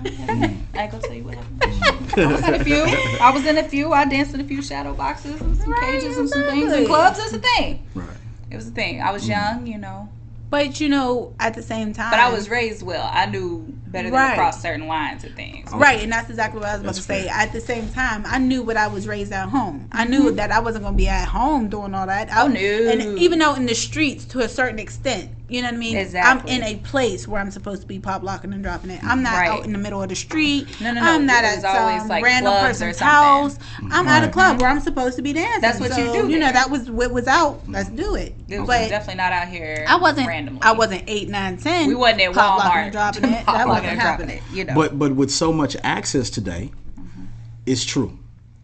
I 0.74 0.82
ain't 0.82 0.92
gonna 0.92 1.02
tell 1.02 1.14
you 1.14 1.24
what 1.24 1.34
happened. 1.34 1.71
I 2.16 2.26
was 2.26 2.42
in 2.46 2.54
a 2.54 2.64
few. 2.64 2.82
I 3.20 3.30
was 3.32 3.46
in 3.46 3.58
a 3.58 3.62
few. 3.62 3.92
I 3.92 4.04
danced 4.04 4.34
in 4.34 4.40
a 4.40 4.44
few 4.44 4.62
shadow 4.62 4.94
boxes 4.94 5.40
and 5.40 5.56
some 5.56 5.70
Right, 5.72 5.82
cages 5.82 6.16
and 6.18 6.28
some 6.28 6.42
things 6.44 6.72
and 6.72 6.86
clubs. 6.86 7.18
It's 7.18 7.32
a 7.32 7.38
thing. 7.38 7.86
Right. 7.94 8.16
It 8.50 8.56
was 8.56 8.68
a 8.68 8.70
thing. 8.70 9.00
I 9.00 9.10
was 9.12 9.24
mm. 9.24 9.28
young, 9.30 9.66
you 9.66 9.78
know, 9.78 10.08
But 10.50 10.78
you 10.80 10.88
know, 10.90 11.34
at 11.40 11.54
the 11.54 11.62
same 11.62 11.94
time, 11.94 12.10
but 12.10 12.20
I 12.20 12.30
was 12.30 12.50
raised 12.50 12.82
well. 12.82 13.08
I 13.10 13.24
knew 13.26 13.64
better 13.86 14.08
than 14.10 14.14
Right. 14.14 14.30
to 14.30 14.36
cross 14.36 14.60
certain 14.60 14.86
lines 14.86 15.24
and 15.24 15.34
things. 15.34 15.70
right, 15.72 16.02
and 16.02 16.12
that's 16.12 16.28
exactly 16.28 16.60
what 16.60 16.68
I 16.68 16.72
was 16.72 16.80
about 16.82 16.94
That's 16.94 17.06
to 17.06 17.12
say. 17.12 17.28
At 17.28 17.52
the 17.52 17.60
same 17.60 17.88
time, 17.90 18.24
I 18.26 18.38
knew 18.38 18.62
what 18.62 18.76
I 18.76 18.88
was 18.88 19.06
raised 19.08 19.32
at 19.32 19.48
home. 19.48 19.88
I 19.92 20.04
knew 20.04 20.24
mm-hmm. 20.24 20.36
that 20.36 20.50
I 20.52 20.60
wasn't 20.60 20.84
going 20.84 20.94
to 20.94 20.98
be 20.98 21.08
at 21.08 21.28
home 21.28 21.68
doing 21.68 21.94
all 21.94 22.06
that. 22.06 22.30
I, 22.32 22.42
Oh, 22.42 22.48
no. 22.48 22.60
And 22.60 23.18
even 23.18 23.40
out 23.40 23.56
in 23.56 23.66
the 23.66 23.74
streets, 23.74 24.24
to 24.26 24.40
a 24.40 24.48
certain 24.48 24.78
extent, 24.78 25.30
you 25.52 25.60
know 25.62 25.68
what 25.68 25.74
I 25.74 25.78
mean. 25.78 25.96
Exactly. 25.96 26.50
I'm 26.52 26.62
in 26.62 26.64
a 26.66 26.76
place 26.80 27.28
where 27.28 27.40
I'm 27.40 27.50
supposed 27.50 27.82
to 27.82 27.86
be 27.86 27.98
pop 27.98 28.22
locking 28.22 28.52
and 28.52 28.62
dropping 28.62 28.90
it. 28.90 29.04
I'm 29.04 29.22
not 29.22 29.34
Right. 29.34 29.50
out 29.50 29.64
in 29.64 29.72
the 29.72 29.78
middle 29.78 30.02
of 30.02 30.08
the 30.08 30.14
street. 30.16 30.80
No, 30.80 30.92
no, 30.92 31.00
no. 31.00 31.12
I'm 31.14 31.26
not 31.26 31.44
It 31.44 31.48
at 31.48 31.54
was 31.56 31.64
always, 31.64 32.00
some 32.00 32.08
like, 32.08 32.24
random 32.24 32.52
person's 32.54 32.98
house. 32.98 33.58
I'm 33.90 34.08
at 34.08 34.22
a 34.22 34.26
Right. 34.26 34.32
club 34.32 34.60
where 34.60 34.70
I'm 34.70 34.80
supposed 34.80 35.16
to 35.16 35.22
be 35.22 35.32
dancing. 35.32 35.60
That's 35.60 35.78
what 35.80 35.90
you 35.90 36.06
So, 36.06 36.12
do 36.26 36.28
You 36.32 36.38
know, 36.38 36.50
that 36.52 36.70
was 36.70 36.90
what 36.90 37.12
was 37.12 37.26
out. 37.28 37.62
Let's 37.68 37.90
do 37.90 38.14
it. 38.14 38.34
It 38.48 38.60
was 38.60 38.66
but 38.66 38.88
definitely 38.88 39.16
not 39.16 39.32
out 39.32 39.48
here. 39.48 39.84
I 39.88 39.96
wasn't. 39.96 40.26
randomly. 40.28 40.60
I 40.62 40.72
wasn't 40.72 41.04
eight, 41.06 41.28
nine, 41.28 41.56
ten. 41.58 41.86
We 41.88 41.94
wasn't 41.94 42.22
at 42.22 42.32
pop 42.34 42.58
locking 42.58 42.70
Walmart 42.72 42.82
and 42.84 42.92
dropping 42.92 43.24
it. 43.32 43.46
That 43.46 43.68
wasn't 43.68 43.86
and 43.86 44.00
dropping 44.00 44.28
happening. 44.28 44.36
it. 44.38 44.56
You 44.56 44.64
know. 44.64 44.74
But 44.74 44.98
but 44.98 45.14
with 45.14 45.30
so 45.30 45.52
much 45.52 45.76
access 45.84 46.30
today, 46.30 46.70
Mm-hmm. 46.98 47.24
it's 47.66 47.84
true, 47.84 48.18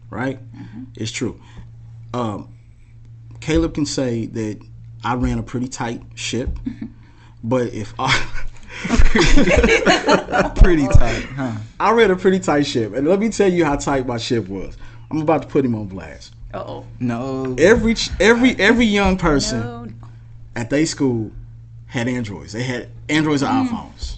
right? 0.09 0.39
It's 0.95 1.11
true. 1.11 1.39
Um, 2.13 2.49
Caleb 3.41 3.73
can 3.73 3.85
say 3.85 4.25
that 4.27 4.59
I 5.03 5.15
ran 5.15 5.39
a 5.39 5.43
pretty 5.43 5.67
tight 5.67 6.01
ship, 6.15 6.49
but 7.43 7.73
if 7.73 7.93
I 7.99 8.11
Pretty 10.55 10.87
tight, 10.87 11.23
huh? 11.35 11.53
I 11.79 11.91
ran 11.91 12.11
a 12.11 12.15
pretty 12.15 12.39
tight 12.39 12.63
ship, 12.63 12.93
and 12.93 13.07
let 13.07 13.19
me 13.19 13.29
tell 13.29 13.51
you 13.51 13.65
how 13.65 13.75
tight 13.75 14.05
my 14.05 14.17
ship 14.17 14.47
was. 14.47 14.77
I'm 15.11 15.21
about 15.21 15.41
to 15.43 15.47
put 15.47 15.65
him 15.65 15.75
on 15.75 15.87
blast. 15.87 16.33
uh 16.53 16.59
oh. 16.65 16.85
No. 16.99 17.55
Every 17.57 17.95
every 18.19 18.51
every 18.59 18.85
young 18.85 19.17
person 19.17 19.59
No, 19.61 19.87
at 20.55 20.69
their 20.69 20.85
school 20.85 21.31
had 21.87 22.07
Androids. 22.07 22.53
They 22.53 22.63
had 22.63 22.89
Androids 23.09 23.41
or 23.43 23.47
Mm. 23.47 23.67
iPhones. 23.69 24.17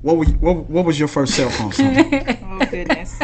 What, 0.00 0.16
were, 0.16 0.24
what 0.24 0.70
what 0.70 0.84
was 0.84 0.98
your 0.98 1.08
first 1.08 1.34
cell 1.34 1.50
phone? 1.50 1.72
Sonia? 1.72 2.38
Oh 2.44 2.58
goodness. 2.70 3.18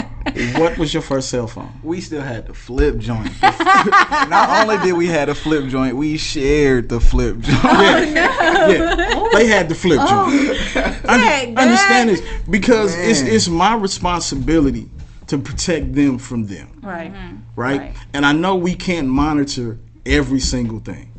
What 0.56 0.78
was 0.78 0.92
your 0.94 1.02
first 1.02 1.28
cell 1.30 1.46
phone? 1.46 1.72
We 1.82 2.00
still 2.00 2.22
had 2.22 2.46
the 2.46 2.54
flip 2.54 2.98
joint. 2.98 3.30
Not 3.42 4.62
only 4.62 4.78
did 4.84 4.92
we 4.94 5.06
have 5.08 5.28
a 5.28 5.34
flip 5.34 5.68
joint, 5.68 5.96
we 5.96 6.16
shared 6.16 6.88
the 6.88 7.00
flip 7.00 7.38
joint. 7.40 7.62
Yeah, 7.64 9.28
they 9.32 9.46
had 9.46 9.68
the 9.68 9.74
flip 9.74 9.98
joint. 9.98 10.76
Un- 11.08 11.20
Dang, 11.20 11.56
understand 11.58 12.08
this 12.10 12.22
because 12.50 12.94
it's 12.96 13.22
Man. 13.22 13.32
it's 13.32 13.48
my 13.48 13.74
responsibility 13.74 14.88
to 15.28 15.38
protect 15.38 15.94
them 15.94 16.18
from 16.18 16.46
them, 16.46 16.78
right. 16.82 17.12
Mm-hmm. 17.12 17.36
right? 17.56 17.80
Right. 17.80 17.96
And 18.14 18.24
I 18.24 18.32
know 18.32 18.56
we 18.56 18.74
can't 18.74 19.08
monitor 19.08 19.78
every 20.06 20.40
single 20.40 20.80
thing. 20.80 21.12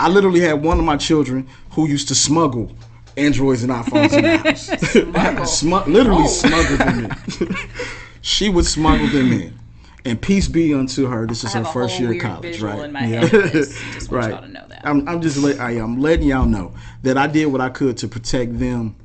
I 0.00 0.08
literally 0.08 0.40
had 0.40 0.62
one 0.62 0.78
of 0.78 0.84
my 0.84 0.96
children 0.96 1.48
who 1.70 1.88
used 1.88 2.08
to 2.08 2.14
smuggle 2.14 2.70
Androids 3.16 3.64
and 3.64 3.72
iPhones 3.72 4.12
in 4.12 4.22
the 4.22 5.34
house. 5.34 5.48
Smu- 5.58 5.84
literally 5.86 6.22
Oh. 6.24 6.28
smuggled 6.28 6.78
them 6.78 6.98
in. 7.06 7.56
she 8.20 8.48
would 8.48 8.64
smuggle 8.66 9.06
them 9.08 9.32
in. 9.32 9.58
And 10.04 10.20
peace 10.20 10.48
be 10.48 10.72
unto 10.72 11.06
her. 11.06 11.26
This 11.26 11.44
is 11.44 11.54
I 11.54 11.58
her 11.58 11.64
a 11.68 11.72
first 11.72 11.96
whole 11.96 12.06
year 12.06 12.16
of 12.16 12.22
college, 12.22 12.42
visual 12.42 12.72
right? 12.72 12.84
in 12.84 12.92
my 12.92 13.02
head 13.02 13.24
of 13.24 13.52
this. 13.52 13.78
Just 13.92 14.10
want 14.12 14.30
y'all 14.30 14.42
to 14.42 14.48
know 14.48 14.64
that. 14.68 14.80
I'm, 14.86 15.06
I'm 15.08 15.20
just 15.20 15.36
let, 15.38 15.60
I, 15.60 15.72
am 15.72 16.00
letting 16.00 16.28
y'all 16.28 16.46
know 16.46 16.72
that 17.02 17.18
I 17.18 17.26
did 17.26 17.46
what 17.46 17.60
I 17.60 17.68
could 17.68 17.96
to 17.98 18.08
protect 18.08 18.58
them 18.58 18.96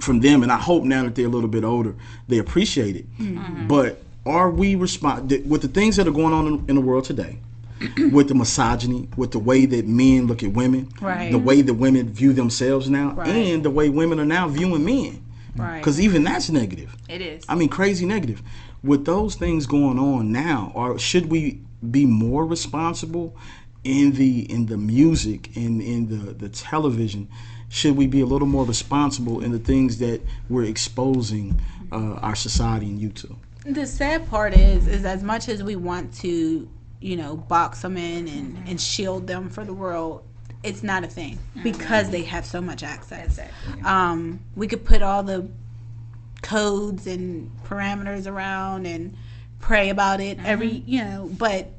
from 0.00 0.20
them, 0.20 0.42
and 0.42 0.50
I 0.50 0.56
hope 0.56 0.84
now 0.84 1.02
that 1.02 1.14
they're 1.14 1.26
a 1.26 1.30
little 1.30 1.48
bit 1.48 1.64
older, 1.64 1.94
they 2.28 2.38
appreciate 2.38 2.96
it. 2.96 3.18
Mm-hmm. 3.18 3.66
But 3.66 4.00
are 4.24 4.50
we 4.50 4.76
respond 4.76 5.30
with 5.46 5.62
the 5.62 5.68
things 5.68 5.96
that 5.96 6.06
are 6.08 6.12
going 6.12 6.32
on 6.32 6.46
in, 6.46 6.64
in 6.68 6.74
the 6.76 6.80
world 6.80 7.04
today? 7.04 7.38
with 8.12 8.28
the 8.28 8.34
misogyny, 8.34 9.08
with 9.16 9.30
the 9.32 9.38
way 9.38 9.64
that 9.64 9.86
men 9.86 10.26
look 10.26 10.42
at 10.42 10.52
women, 10.52 10.88
Right. 11.00 11.32
the 11.32 11.38
way 11.38 11.62
that 11.62 11.74
women 11.74 12.10
view 12.10 12.32
themselves 12.32 12.90
now, 12.90 13.12
Right. 13.12 13.28
and 13.28 13.62
the 13.62 13.70
way 13.70 13.88
women 13.88 14.20
are 14.20 14.26
now 14.26 14.48
viewing 14.48 14.84
men. 14.84 15.22
Right. 15.56 15.78
Because 15.78 16.00
even 16.00 16.24
that's 16.24 16.50
negative. 16.50 16.94
It 17.08 17.20
is. 17.20 17.44
I 17.48 17.54
mean, 17.54 17.68
crazy 17.68 18.06
negative. 18.06 18.42
With 18.82 19.04
those 19.04 19.34
things 19.34 19.66
going 19.66 19.98
on 19.98 20.32
now, 20.32 20.72
or 20.74 20.98
should 20.98 21.30
we 21.30 21.60
be 21.90 22.06
more 22.06 22.46
responsible 22.46 23.36
in 23.84 24.12
the 24.12 24.50
in 24.50 24.66
the 24.66 24.76
music 24.76 25.56
in 25.56 25.80
in 25.80 26.08
the 26.08 26.32
the 26.32 26.48
television? 26.48 27.28
Should 27.68 27.96
we 27.96 28.06
be 28.06 28.20
a 28.20 28.26
little 28.26 28.48
more 28.48 28.64
responsible 28.64 29.44
in 29.44 29.52
the 29.52 29.58
things 29.58 29.98
that 29.98 30.20
we're 30.48 30.64
exposing 30.64 31.60
uh, 31.92 32.14
our 32.14 32.34
society 32.34 32.86
and 32.86 32.98
youth 32.98 33.14
to? 33.16 33.36
the 33.66 33.86
sad 33.86 34.28
part 34.28 34.54
is 34.54 34.86
is 34.86 35.04
as 35.04 35.22
much 35.22 35.48
as 35.48 35.62
we 35.62 35.76
want 35.76 36.12
to 36.14 36.68
you 37.00 37.16
know 37.16 37.36
box 37.36 37.82
them 37.82 37.96
in 37.96 38.28
and, 38.28 38.68
and 38.68 38.80
shield 38.80 39.26
them 39.26 39.48
for 39.48 39.64
the 39.64 39.74
world 39.74 40.24
it's 40.62 40.82
not 40.82 41.04
a 41.04 41.06
thing 41.06 41.36
mm-hmm. 41.36 41.62
because 41.62 42.10
they 42.10 42.22
have 42.22 42.44
so 42.44 42.60
much 42.60 42.82
access. 42.82 43.38
Exactly. 43.38 43.82
um, 43.82 44.40
we 44.56 44.66
could 44.66 44.84
put 44.84 45.02
all 45.02 45.22
the 45.22 45.48
codes 46.42 47.06
and 47.06 47.50
parameters 47.64 48.26
around 48.26 48.86
and 48.86 49.16
pray 49.58 49.90
about 49.90 50.20
it 50.20 50.38
mm-hmm. 50.38 50.46
every 50.46 50.82
you 50.86 51.04
know 51.04 51.28
but 51.36 51.70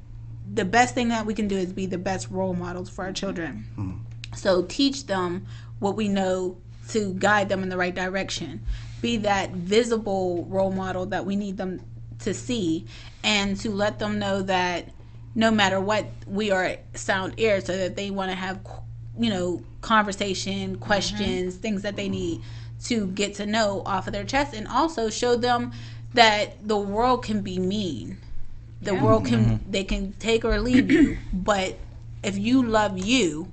the 0.54 0.66
best 0.66 0.94
thing 0.94 1.10
that 1.10 1.26
we 1.26 1.34
can 1.34 1.48
do 1.48 1.58
is 1.58 1.72
be 1.72 1.86
the 1.86 1.98
best 1.98 2.30
role 2.30 2.54
models 2.54 2.90
for 2.90 3.04
our 3.04 3.08
mm-hmm. 3.08 3.16
children. 3.16 4.06
So 4.36 4.64
teach 4.64 5.08
them 5.08 5.46
what 5.80 5.96
we 5.96 6.08
know 6.08 6.58
to 6.90 7.14
guide 7.16 7.50
them 7.50 7.64
in 7.64 7.70
the 7.70 7.78
right 7.78 7.94
direction. 7.94 8.62
Be 9.02 9.18
that 9.18 9.52
visible 9.52 10.46
role 10.46 10.72
model 10.72 11.06
that 11.08 11.26
we 11.26 11.36
need 11.36 11.58
them 11.58 11.82
to 12.20 12.34
see 12.34 12.86
and 13.24 13.58
to 13.58 13.72
let 13.72 14.00
them 14.00 14.20
know 14.20 14.42
that 14.44 14.90
no 15.36 15.52
matter 15.52 15.80
what 15.80 16.06
we 16.28 16.52
are 16.52 16.76
sound 16.94 17.34
ear 17.38 17.62
so 17.62 17.76
that 17.76 17.96
they 17.96 18.10
want 18.10 18.30
to 18.30 18.36
have 18.36 18.60
you 19.18 19.30
know 19.30 19.64
conversation 19.82 20.72
mm-hmm. 20.72 20.84
questions 20.84 21.56
things 21.56 21.82
that 21.82 21.96
they 21.96 22.10
need 22.10 22.42
to 22.84 23.08
get 23.08 23.36
to 23.36 23.46
know 23.46 23.84
off 23.86 24.08
of 24.08 24.14
their 24.14 24.24
chest 24.24 24.54
and 24.54 24.68
also 24.68 25.10
show 25.10 25.36
them 25.36 25.72
that 26.14 26.68
the 26.68 26.78
world 26.78 27.24
can 27.24 27.42
be 27.42 27.58
mean. 27.58 28.18
The 28.82 28.96
world 28.96 29.28
can 29.28 29.46
mm-hmm. 29.46 29.72
they 29.72 29.84
can 29.84 30.14
take 30.14 30.44
or 30.44 30.60
leave 30.60 30.90
you 30.92 31.18
but 31.34 31.78
if 32.24 32.38
you 32.38 32.64
love 32.64 32.98
you 32.98 33.52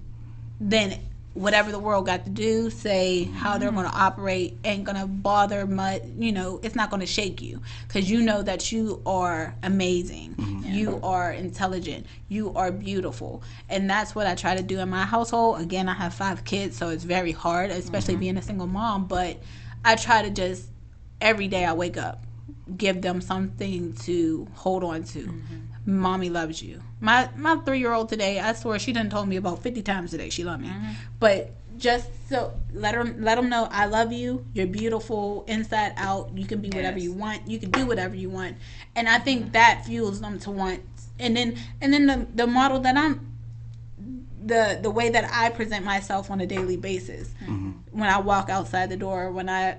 then 0.59 1.01
whatever 1.35 1.71
the 1.71 1.79
world 1.79 2.07
got 2.07 2.25
to 2.25 2.31
do, 2.31 2.71
say 2.71 3.25
how 3.25 3.59
they're 3.59 3.69
mm-hmm. 3.69 3.79
going 3.79 3.91
to 3.91 3.97
operate, 3.97 4.59
ain't 4.65 4.85
going 4.85 4.99
to 4.99 5.07
bother 5.07 5.67
much. 5.67 6.03
You 6.19 6.33
know, 6.33 6.61
it's 6.63 6.75
not 6.75 6.91
going 6.91 7.01
to 7.01 7.07
shake 7.07 7.41
you 7.41 7.63
because 7.87 8.11
you 8.11 8.23
know 8.23 8.43
that 8.43 8.73
you 8.73 9.01
are 9.07 9.55
amazing, 9.63 10.35
mm-hmm. 10.35 10.73
you 10.73 11.01
are 11.03 11.33
intelligent, 11.33 12.07
you 12.29 12.53
are 12.55 12.73
beautiful, 12.73 13.43
and 13.69 13.89
that's 13.89 14.15
what 14.15 14.27
I 14.27 14.35
try 14.35 14.57
to 14.57 14.63
do 14.63 14.81
in 14.81 14.89
my 14.89 15.05
household. 15.05 15.61
Again, 15.61 15.89
I 15.89 15.95
have 15.95 16.15
five 16.15 16.45
kids, 16.45 16.77
so 16.77 16.89
it's 16.89 17.05
very 17.05 17.33
hard, 17.33 17.71
especially 17.71 18.15
mm-hmm. 18.15 18.21
being 18.21 18.37
a 18.37 18.43
single 18.43 18.67
mom. 18.67 19.07
But 19.07 19.39
I 19.85 19.97
try 19.97 20.23
to 20.23 20.31
just 20.31 20.69
every 21.21 21.49
day 21.49 21.65
I 21.65 21.73
wake 21.73 21.97
up, 21.97 22.23
give 22.77 23.03
them 23.03 23.21
something 23.21 23.95
to 23.95 24.47
hold 24.55 24.85
on 24.85 25.05
to. 25.05 25.21
Mm-hmm. 25.21 26.01
Mommy 26.01 26.29
loves 26.29 26.63
you. 26.63 26.81
My 27.01 27.31
my 27.37 27.57
three 27.57 27.79
year 27.79 27.93
old 27.93 28.09
today, 28.09 28.41
I 28.41 28.53
swear 28.53 28.79
she 28.79 28.93
done 28.93 29.09
told 29.09 29.29
me 29.29 29.37
about 29.37 29.63
fifty 29.63 29.83
times 29.83 30.11
today 30.11 30.31
she 30.31 30.45
loved 30.45 30.63
me. 30.63 30.69
Mm-hmm. 30.69 30.93
But 31.19 31.55
just 31.79 32.11
so 32.29 32.53
let 32.75 32.95
her 32.95 33.05
let 33.05 33.37
them 33.37 33.49
know 33.49 33.69
I 33.71 33.87
love 33.87 34.13
you. 34.13 34.45
You're 34.53 34.67
beautiful 34.67 35.45
inside 35.49 35.95
out. 35.97 36.31
You 36.35 36.45
can 36.47 36.61
be 36.61 36.69
whatever 36.69 36.99
Yes. 36.99 37.05
you 37.05 37.13
want. 37.13 37.49
You 37.49 37.59
can 37.59 37.71
do 37.71 37.87
whatever 37.87 38.15
you 38.15 38.29
want. 38.29 38.57
And 38.97 39.09
I 39.09 39.19
think 39.19 39.43
mm-hmm. 39.43 39.53
that 39.53 39.85
fuels 39.87 40.21
them 40.21 40.39
to 40.41 40.51
want. 40.51 40.83
And 41.19 41.37
then 41.37 41.57
and 41.81 41.93
then 41.93 42.07
the 42.07 42.27
the 42.35 42.47
model 42.47 42.81
that 42.81 42.97
I'm 42.97 43.33
the 44.45 44.79
the 44.83 44.91
way 44.91 45.11
that 45.11 45.29
I 45.33 45.51
present 45.51 45.85
myself 45.85 46.31
on 46.31 46.41
a 46.41 46.47
daily 46.47 46.77
basis 46.77 47.31
when 47.93 48.09
I 48.09 48.19
walk 48.21 48.49
outside 48.51 48.89
the 48.89 48.97
door 48.97 49.31
when 49.31 49.49
I 49.49 49.79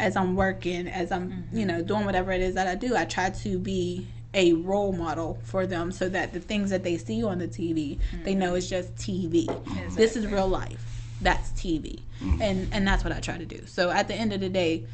as 0.00 0.16
I'm 0.16 0.34
working 0.34 0.88
as 0.88 1.12
I'm 1.12 1.44
you 1.52 1.60
mm-hmm. 1.60 1.66
know 1.68 1.82
doing 1.82 2.04
whatever 2.04 2.32
it 2.32 2.40
is 2.40 2.54
that 2.54 2.66
I 2.66 2.74
do 2.74 2.96
I 2.96 3.04
try 3.04 3.30
to 3.30 3.58
be 3.58 4.06
a 4.32 4.52
role 4.54 4.92
model 4.92 5.38
for 5.42 5.66
them 5.66 5.90
so 5.90 6.08
that 6.08 6.32
the 6.32 6.40
things 6.40 6.70
that 6.70 6.82
they 6.82 6.96
see 6.96 7.22
on 7.22 7.38
the 7.38 7.48
TV 7.48 7.98
they 8.24 8.34
know 8.34 8.54
it's 8.54 8.68
just 8.68 8.94
TV 8.96 9.46
this 9.94 10.16
is 10.16 10.26
real 10.26 10.48
life. 10.48 10.86
That's 11.20 11.50
TV 11.50 12.00
mm-hmm. 12.22 12.40
and 12.40 12.68
and 12.72 12.86
that's 12.88 13.04
what 13.04 13.12
I 13.12 13.20
try 13.20 13.38
to 13.38 13.46
do. 13.46 13.66
So 13.66 13.90
at 13.90 14.08
the 14.08 14.14
end 14.14 14.32
of 14.32 14.40
the 14.40 14.48
day 14.48 14.86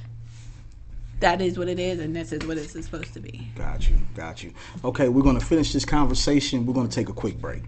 that 1.21 1.41
is 1.41 1.59
what 1.59 1.69
it 1.69 1.79
is 1.79 1.99
and 1.99 2.15
this 2.15 2.33
is 2.33 2.45
what 2.47 2.59
it's 2.59 2.73
supposed 2.73 3.15
to 3.15 3.21
be. 3.21 3.49
Got 3.57 3.89
you, 3.89 3.97
got 4.15 4.43
you. 4.43 4.53
Okay, 4.85 5.09
we're 5.09 5.23
going 5.23 5.39
to 5.39 5.45
finish 5.45 5.73
this 5.73 5.85
conversation. 5.85 6.67
We're 6.67 6.75
going 6.75 6.89
to 6.89 6.95
take 6.95 7.09
a 7.09 7.15
quick 7.15 7.41
break. 7.41 7.63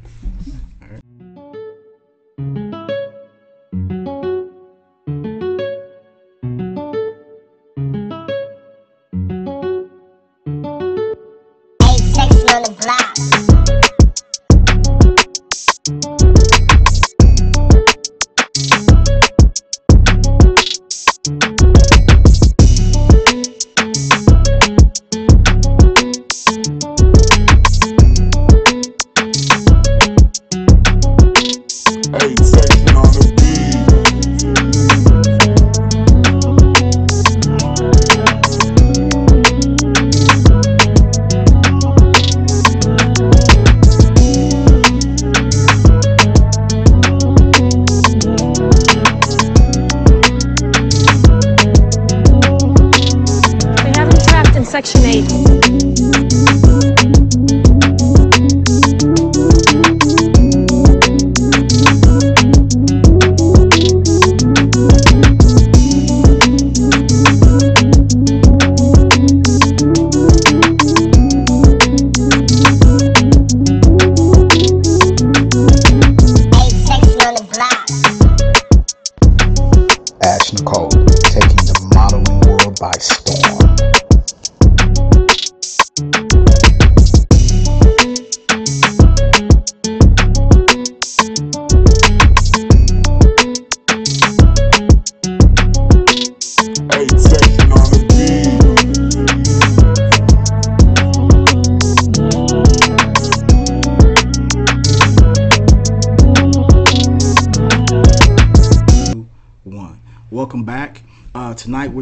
On 12.58 12.64
the 12.64 12.70
block. 12.82 13.37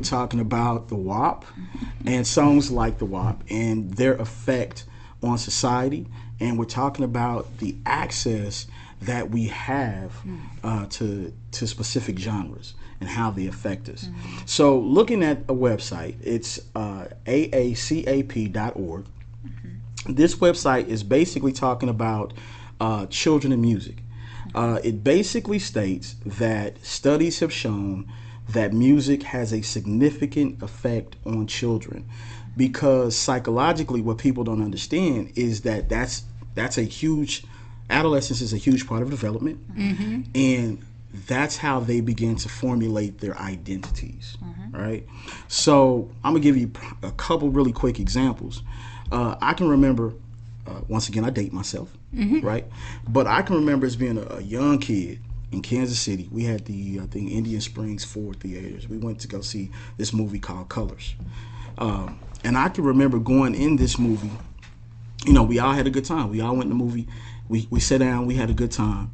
Talking 0.09 0.41
about 0.41 0.89
the 0.89 0.97
WAP 0.97 1.45
and 2.05 2.27
songs 2.27 2.71
like 2.71 2.99
the 2.99 3.05
WAP 3.05 3.43
and 3.51 3.93
their 3.95 4.15
effect 4.15 4.85
on 5.23 5.39
society. 5.39 6.07
And 6.41 6.59
we're 6.59 6.65
talking 6.65 7.05
about 7.05 7.59
the 7.59 7.77
access 7.87 8.67
that 9.03 9.31
we 9.31 9.47
have 9.49 10.13
uh, 10.63 10.87
to 10.87 11.33
to 11.53 11.67
specific 11.67 12.19
genres 12.19 12.75
and 13.01 13.09
how 13.09 13.31
they 13.31 13.47
affect 13.47 13.89
us. 13.89 14.09
So, 14.47 14.79
looking 14.79 15.23
at 15.23 15.39
a 15.49 15.55
website, 15.55 16.17
it's 16.23 16.61
uh, 16.75 17.07
aacap.org. 17.27 19.05
This 20.09 20.37
website 20.37 20.87
is 20.87 21.03
basically 21.03 21.53
talking 21.53 21.89
about 21.89 22.33
uh, 22.81 23.07
children 23.07 23.53
and 23.53 23.61
music. 23.61 23.97
Uh, 24.55 24.79
it 24.85 25.03
basically 25.03 25.59
states 25.59 26.15
that 26.25 26.83
studies 26.85 27.41
have 27.41 27.53
shown 27.53 28.11
that 28.51 28.73
music 28.73 29.23
has 29.25 29.53
a 29.53 29.63
significant 29.63 30.63
effect 30.63 31.17
on 31.25 31.47
children 31.47 32.09
because 32.57 33.17
psychologically 33.17 34.01
what 34.01 34.19
people 34.19 34.45
don't 34.45 34.63
understand 34.63 35.33
is 35.37 35.63
that 35.63 35.89
that's 35.89 36.25
that's 36.55 36.79
a 36.79 36.83
huge 36.85 37.45
adolescence 37.91 38.41
is 38.41 38.53
a 38.53 38.57
huge 38.57 38.87
part 38.87 39.03
of 39.03 39.11
development 39.11 39.59
and 40.35 40.83
that's 41.27 41.57
how 41.57 41.81
they 41.81 42.01
begin 42.01 42.37
to 42.37 42.49
formulate 42.49 43.21
their 43.21 43.37
identities, 43.39 44.37
right? 44.71 45.07
So 45.49 46.11
I'm 46.23 46.33
gonna 46.33 46.41
give 46.41 46.57
you 46.57 46.71
a 47.03 47.11
couple 47.13 47.49
really 47.51 47.73
quick 47.73 47.99
examples. 47.99 48.63
Uh, 49.11 49.37
I 49.41 49.55
can 49.55 49.69
remember, 49.69 50.13
uh, 50.67 50.81
once 50.89 51.09
again, 51.09 51.25
I 51.25 51.31
date 51.31 51.53
myself, 51.55 51.97
right? 52.43 52.67
But 53.09 53.27
I 53.27 53.41
can 53.43 53.57
remember 53.57 53.87
as 53.87 53.97
being 53.97 54.19
a, 54.19 54.27
a 54.37 54.41
young 54.43 54.79
kid 54.79 55.21
in 55.53 55.63
Kansas 55.63 55.99
City. 55.99 56.29
We 56.31 56.45
had 56.45 56.65
the 56.65 57.01
I 57.03 57.07
think 57.07 57.31
Indian 57.31 57.61
Springs 57.61 58.05
Four 58.05 58.35
theaters. 58.35 58.89
We 58.89 58.99
went 58.99 59.21
to 59.21 59.29
go 59.29 59.41
see 59.41 59.71
this 59.97 60.13
movie 60.13 60.39
called 60.39 60.69
Colors, 60.69 61.15
um, 61.79 62.19
and 62.45 62.57
I 62.57 62.69
can 62.69 62.85
remember 62.85 63.19
going 63.19 63.55
in 63.55 63.77
this 63.77 63.99
movie 63.99 64.33
you 65.27 65.33
know, 65.33 65.43
we 65.43 65.59
all 65.59 65.73
had 65.73 65.87
a 65.87 65.91
good 65.91 66.05
time. 66.05 66.31
We 66.31 66.41
all 66.41 66.53
went 66.53 66.65
to 66.65 66.69
the 66.69 66.75
movie. 66.75 67.09
We 67.49 67.67
we 67.71 67.81
sat 67.81 67.99
down. 67.99 68.27
We 68.27 68.35
had 68.35 68.49
a 68.49 68.55
good 68.55 68.73
time, 68.73 69.11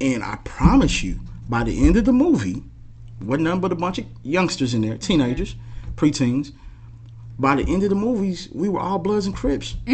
and 0.00 0.22
I 0.22 0.36
promise 0.44 1.02
you, 1.02 1.20
by 1.48 1.64
the 1.64 1.86
end 1.86 1.96
of 1.96 2.04
the 2.04 2.12
movie, 2.12 2.62
wasn't 3.20 3.44
nothing 3.44 3.60
but 3.60 3.72
a 3.72 3.76
bunch 3.76 3.98
of 3.98 4.06
youngsters 4.22 4.74
in 4.74 4.82
there, 4.82 4.98
teenagers, 4.98 5.54
preteens. 5.94 6.52
By 7.38 7.56
the 7.56 7.70
end 7.70 7.82
of 7.82 7.90
the 7.90 7.96
movies, 7.96 8.48
we 8.52 8.68
were 8.68 8.80
all 8.80 8.98
Bloods 8.98 9.26
and 9.26 9.34
Crips. 9.34 9.76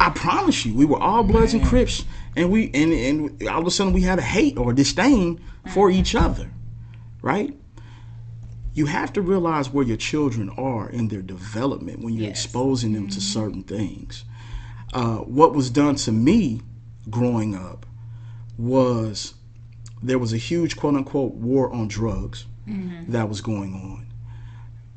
I 0.00 0.10
promise 0.14 0.66
you, 0.66 0.74
we 0.74 0.84
were 0.84 1.00
all 1.00 1.22
Bloods 1.22 1.54
and 1.54 1.64
Crips, 1.64 2.04
and 2.34 2.50
we 2.50 2.70
and 2.74 2.92
and 2.92 3.48
all 3.48 3.60
of 3.60 3.66
a 3.66 3.70
sudden 3.70 3.92
we 3.92 4.02
had 4.02 4.18
a 4.18 4.22
hate 4.22 4.58
or 4.58 4.72
disdain 4.72 5.40
for 5.72 5.88
mm-hmm. 5.88 6.00
each 6.00 6.14
other, 6.14 6.50
right? 7.22 7.56
You 8.74 8.86
have 8.86 9.12
to 9.14 9.22
realize 9.22 9.70
where 9.70 9.86
your 9.86 9.96
children 9.96 10.50
are 10.50 10.90
in 10.90 11.08
their 11.08 11.22
development 11.22 12.00
when 12.00 12.14
you're 12.14 12.28
Yes. 12.28 12.44
exposing 12.44 12.92
them 12.92 13.08
to 13.08 13.18
mm-hmm. 13.18 13.20
certain 13.20 13.62
things 13.62 14.24
uh, 14.96 15.18
what 15.18 15.54
was 15.54 15.70
done 15.70 15.94
to 15.94 16.12
me 16.12 16.60
growing 17.10 17.54
up 17.54 17.86
was 18.56 19.34
there 20.02 20.18
was 20.18 20.32
a 20.32 20.38
huge 20.38 20.76
quote 20.76 20.94
unquote 20.94 21.34
war 21.34 21.72
on 21.72 21.88
drugs 21.88 22.46
mm-hmm. 22.66 23.10
that 23.12 23.28
was 23.28 23.40
going 23.40 23.74
on. 23.74 24.06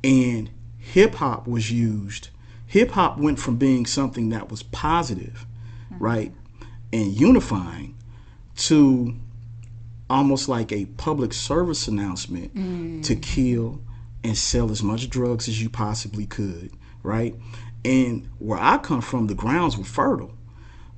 And 0.04 0.50
hip 0.94 1.16
hop 1.16 1.48
was 1.48 1.72
used. 1.72 2.30
Hip 2.68 2.92
hop 2.92 3.18
went 3.18 3.40
from 3.40 3.58
being 3.58 3.86
something 3.86 4.30
that 4.30 4.50
was 4.50 4.64
positive, 4.64 5.46
mm-hmm. 5.92 6.04
right, 6.04 6.34
and 6.92 7.14
unifying 7.14 7.96
to 8.58 9.16
almost 10.10 10.50
like 10.50 10.72
a 10.72 10.86
public 10.86 11.34
service 11.34 11.88
announcement 11.88 12.54
mm. 12.56 13.04
to 13.04 13.16
kill 13.16 13.80
and 14.24 14.38
sell 14.38 14.72
as 14.72 14.84
much 14.84 15.10
drugs 15.10 15.48
as 15.48 15.62
you 15.62 15.70
possibly 15.70 16.26
could, 16.26 16.72
right? 17.04 17.36
And 17.86 18.28
where 18.40 18.60
I 18.60 18.78
come 18.78 19.02
from, 19.02 19.28
the 19.28 19.36
grounds 19.36 19.78
were 19.78 19.84
fertile 19.84 20.34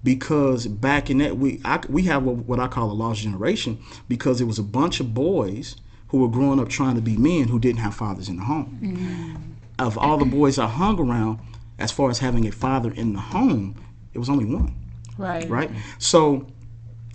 because 0.03 0.65
back 0.67 1.09
in 1.09 1.19
that 1.19 1.37
we 1.37 1.61
I, 1.63 1.79
we 1.87 2.03
have 2.03 2.23
what, 2.23 2.37
what 2.37 2.59
I 2.59 2.67
call 2.67 2.91
a 2.91 2.93
lost 2.93 3.21
generation 3.21 3.77
because 4.07 4.41
it 4.41 4.45
was 4.45 4.57
a 4.57 4.63
bunch 4.63 4.99
of 4.99 5.13
boys 5.13 5.75
who 6.07 6.19
were 6.19 6.27
growing 6.27 6.59
up 6.59 6.69
trying 6.69 6.95
to 6.95 7.01
be 7.01 7.17
men 7.17 7.47
who 7.47 7.59
didn't 7.59 7.79
have 7.79 7.93
fathers 7.93 8.27
in 8.29 8.37
the 8.37 8.43
home. 8.43 8.79
Mm. 8.81 9.50
Of 9.81 9.97
all 9.97 10.17
the 10.17 10.25
boys 10.25 10.59
I 10.59 10.67
hung 10.67 10.99
around, 10.99 11.39
as 11.79 11.91
far 11.91 12.09
as 12.09 12.19
having 12.19 12.47
a 12.47 12.51
father 12.51 12.91
in 12.91 13.13
the 13.13 13.19
home, 13.19 13.75
it 14.13 14.19
was 14.19 14.29
only 14.29 14.45
one 14.45 14.75
Right. 15.17 15.49
right? 15.49 15.69
So 15.97 16.47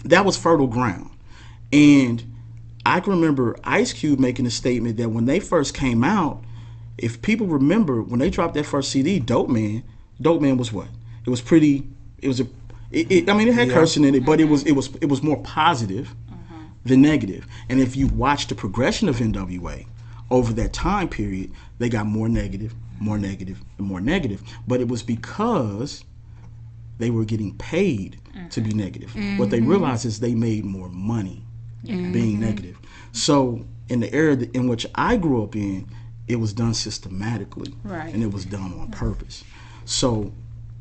that 0.05 0.25
was 0.25 0.37
fertile 0.37 0.67
ground. 0.67 1.11
And 1.73 2.23
I 2.85 3.01
can 3.01 3.13
remember 3.13 3.57
Ice 3.65 3.93
Cube 3.93 4.19
making 4.19 4.47
a 4.47 4.51
statement 4.51 4.97
that 4.99 5.09
when 5.09 5.25
they 5.25 5.41
first 5.41 5.75
came 5.75 6.05
out, 6.05 6.43
if 6.99 7.21
people 7.21 7.47
remember 7.47 8.03
when 8.03 8.21
they 8.21 8.31
dropped 8.31 8.55
that 8.55 8.65
first 8.65 8.91
CD, 8.91 9.19
Dope 9.19 9.49
Man, 9.49 9.83
Dope 10.21 10.41
Man 10.41 10.57
was 10.57 10.73
what? 10.73 10.89
It 11.27 11.31
was 11.31 11.41
pretty. 11.41 11.87
It 12.23 12.29
was 12.29 12.41
a. 12.41 12.47
It, 12.91 13.11
it, 13.11 13.29
I 13.29 13.35
mean, 13.37 13.49
it 13.49 13.55
had 13.55 13.71
cursing 13.71 14.05
in 14.05 14.15
it, 14.15 14.25
but 14.25 14.41
it 14.41 14.45
was 14.45 14.63
it 14.65 14.73
was 14.73 14.95
it 15.01 15.07
was 15.07 15.23
more 15.23 15.43
positive 15.43 16.15
uh-huh. 16.31 16.55
than 16.85 17.03
negative. 17.03 17.47
And 17.69 17.81
if 17.81 17.97
you 17.97 18.07
watch 18.07 18.47
the 18.47 18.55
progression 18.55 19.09
of 19.09 19.17
NWA 19.17 19.87
over 20.31 20.53
that 20.55 20.73
time 20.73 21.09
period, 21.09 21.51
they 21.79 21.89
got 21.89 22.07
more 22.07 22.29
negative, 22.29 22.75
more 22.99 23.19
negative, 23.19 23.63
and 23.79 23.87
more 23.87 24.01
negative. 24.01 24.43
But 24.67 24.81
it 24.81 24.89
was 24.89 25.03
because 25.03 26.05
they 26.99 27.11
were 27.11 27.25
getting 27.25 27.55
paid 27.59 28.19
to 28.51 28.61
be 28.61 28.73
negative. 28.73 29.15
What 29.39 29.51
they 29.51 29.59
mm-hmm. 29.59 29.69
realized 29.69 30.07
is 30.07 30.21
they 30.21 30.35
made 30.35 30.65
more 30.65 30.89
money 30.89 31.43
being 31.85 32.13
mm-hmm. 32.13 32.41
negative. 32.41 32.79
So 33.13 33.65
in 33.89 34.01
the 34.01 34.13
era 34.15 34.37
in 34.55 34.69
which 34.69 34.87
I 34.95 35.17
grew 35.17 35.43
up 35.43 35.55
in, 35.55 35.87
it 36.29 36.37
was 36.37 36.53
done 36.53 36.75
systematically, 36.75 37.73
Right. 37.85 38.13
and 38.13 38.23
it 38.23 38.33
was 38.33 38.45
done 38.45 38.73
on 38.81 38.91
purpose. 38.91 39.45
So 39.85 40.33